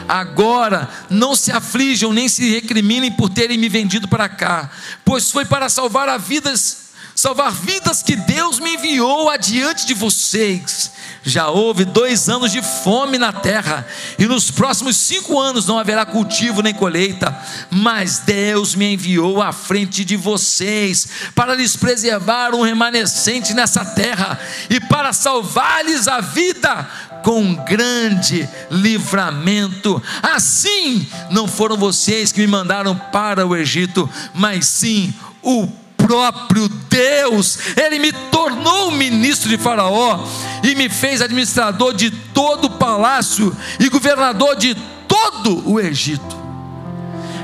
[0.06, 4.70] Agora não se aflijam nem se recriminem por terem me vendido para cá,
[5.04, 6.83] pois foi para salvar a vidas,
[7.14, 10.90] salvar vidas que Deus me enviou adiante de vocês.
[11.22, 13.86] Já houve dois anos de fome na terra,
[14.18, 17.34] e nos próximos cinco anos não haverá cultivo nem colheita,
[17.70, 24.38] mas Deus me enviou à frente de vocês para lhes preservar um remanescente nessa terra
[24.68, 26.86] e para salvar-lhes a vida
[27.22, 30.02] com grande livramento.
[30.22, 35.12] Assim, não foram vocês que me mandaram para o Egito, mas sim
[35.42, 35.66] o
[36.06, 37.58] próprio Deus.
[37.76, 40.26] Ele me tornou ministro de Faraó
[40.62, 44.74] e me fez administrador de todo o palácio e governador de
[45.08, 46.36] todo o Egito.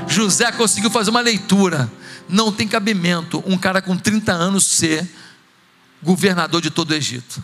[0.07, 1.91] José conseguiu fazer uma leitura.
[2.29, 5.09] Não tem cabimento um cara com 30 anos ser
[6.03, 7.43] governador de todo o Egito.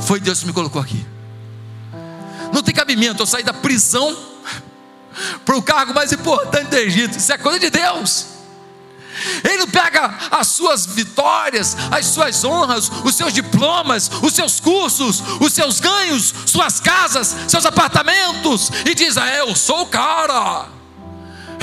[0.00, 1.04] Foi Deus que me colocou aqui.
[2.52, 4.14] Não tem cabimento eu sair da prisão
[5.44, 7.16] para o cargo mais importante do Egito.
[7.16, 8.35] Isso é coisa de Deus.
[9.44, 15.52] Ele pega as suas vitórias, as suas honras, os seus diplomas, os seus cursos, os
[15.52, 20.66] seus ganhos, suas casas, seus apartamentos e diz: ah, Eu sou o cara,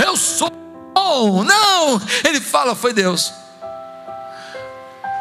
[0.03, 0.51] eu sou.
[0.95, 3.31] Não, ele fala: Foi Deus.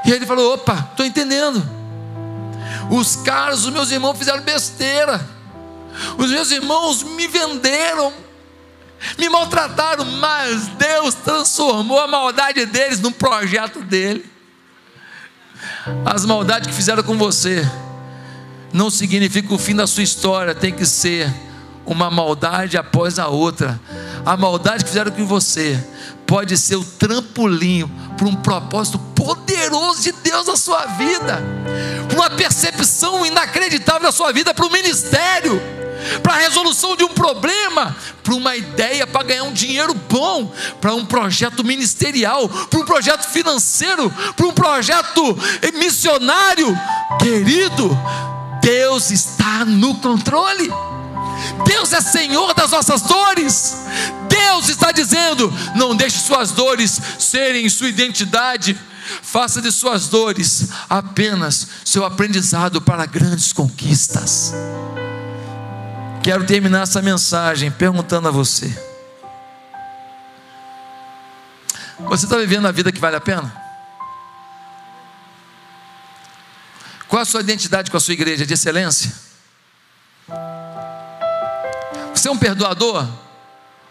[0.05, 1.63] E ele falou: Opa, estou entendendo.
[2.91, 5.25] Os caras, os meus irmãos fizeram besteira.
[6.17, 8.13] Os meus irmãos me venderam,
[9.19, 14.25] me maltrataram, mas Deus transformou a maldade deles num projeto dele.
[16.05, 17.69] As maldades que fizeram com você
[18.73, 21.33] não significa o fim da sua história, tem que ser
[21.85, 23.81] uma maldade após a outra.
[24.25, 25.83] A maldade que fizeram com você
[26.27, 27.87] pode ser o trampolim
[28.17, 31.43] para um propósito poderoso de Deus na sua vida,
[32.15, 35.61] uma percepção inacreditável da sua vida para o ministério,
[36.23, 40.95] para a resolução de um problema, para uma ideia, para ganhar um dinheiro bom, para
[40.95, 45.39] um projeto ministerial, para um projeto financeiro, para um projeto
[45.75, 46.77] missionário.
[47.21, 47.97] Querido,
[48.61, 50.71] Deus está no controle.
[51.67, 53.77] Deus é Senhor das nossas dores.
[54.29, 58.79] Deus está dizendo: não deixe suas dores serem sua identidade.
[59.21, 64.53] Faça de suas dores apenas seu aprendizado para grandes conquistas.
[66.23, 68.73] Quero terminar essa mensagem perguntando a você:
[71.99, 73.53] Você está vivendo a vida que vale a pena?
[77.09, 79.13] Qual a sua identidade com a sua igreja de excelência?
[82.15, 83.07] Você é um perdoador?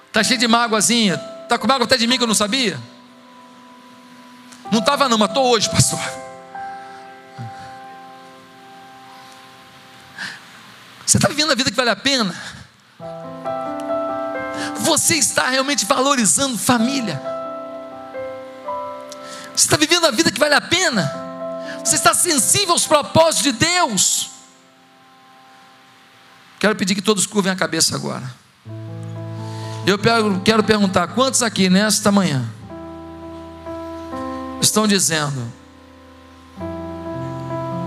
[0.07, 1.21] Está cheio de mágoazinha?
[1.43, 2.79] Está com mágoa até de mim que eu não sabia?
[4.71, 5.99] Não estava não, mas estou hoje, pastor.
[11.12, 12.34] Você está vivendo a vida que vale a pena?
[14.78, 17.22] Você está realmente valorizando família?
[19.53, 21.12] Você está vivendo a vida que vale a pena?
[21.84, 24.30] Você está sensível aos propósitos de Deus?
[26.57, 28.34] Quero pedir que todos curvem a cabeça agora.
[29.86, 29.99] Eu
[30.45, 32.49] quero perguntar: quantos aqui nesta manhã
[34.62, 35.51] estão dizendo: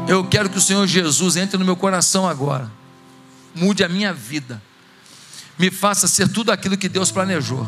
[0.06, 2.70] Eu quero que o Senhor Jesus entre no meu coração agora,
[3.54, 4.62] mude a minha vida,
[5.58, 7.66] me faça ser tudo aquilo que Deus planejou.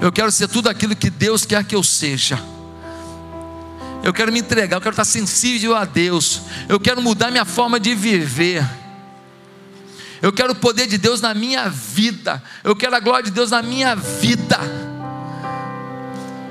[0.00, 2.38] Eu quero ser tudo aquilo que Deus quer que eu seja.
[4.02, 6.42] Eu quero me entregar, eu quero estar sensível a Deus.
[6.68, 8.64] Eu quero mudar minha forma de viver.
[10.20, 12.42] Eu quero o poder de Deus na minha vida.
[12.62, 14.93] Eu quero a glória de Deus na minha vida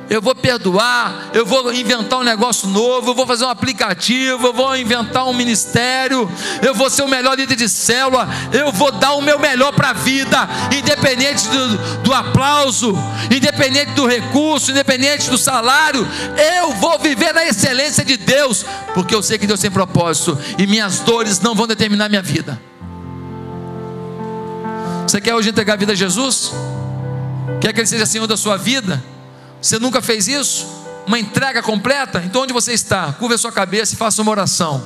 [0.10, 4.54] eu vou perdoar, eu vou inventar um negócio novo, eu vou fazer um aplicativo, eu
[4.54, 6.30] vou inventar um ministério,
[6.62, 9.89] eu vou ser o melhor líder de célula, eu vou dar o meu melhor para
[9.89, 12.93] a vida, independente do, do aplauso,
[13.32, 16.08] independente do recurso, independente do salário,
[16.60, 20.68] eu vou viver na excelência de Deus, porque eu sei que Deus tem propósito e
[20.68, 22.62] minhas dores não vão determinar minha vida.
[25.08, 26.51] Você quer hoje entregar a vida a Jesus?
[27.62, 29.12] Quer que Ele seja Senhor da sua vida?
[29.64, 30.68] Você nunca fez isso?
[31.07, 32.22] Uma entrega completa?
[32.26, 33.14] Então onde você está?
[33.14, 34.86] Curva a sua cabeça e faça uma oração.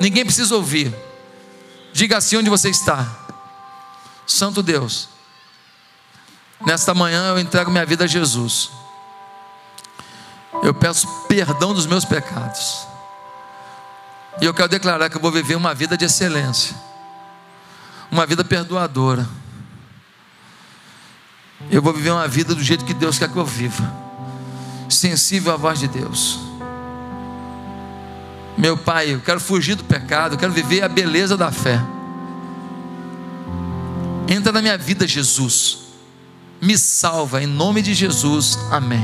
[0.00, 0.92] Ninguém precisa ouvir.
[1.92, 3.06] Diga assim onde você está.
[4.26, 5.08] Santo Deus,
[6.66, 8.68] nesta manhã eu entrego minha vida a Jesus.
[10.60, 12.88] Eu peço perdão dos meus pecados.
[14.40, 16.74] E eu quero declarar que eu vou viver uma vida de excelência,
[18.10, 19.28] uma vida perdoadora
[21.70, 23.92] eu vou viver uma vida do jeito que Deus quer que eu viva,
[24.88, 26.40] sensível à voz de Deus.
[28.56, 31.80] Meu Pai, eu quero fugir do pecado, eu quero viver a beleza da fé.
[34.28, 35.78] Entra na minha vida, Jesus.
[36.60, 38.58] Me salva, em nome de Jesus.
[38.70, 39.02] Amém.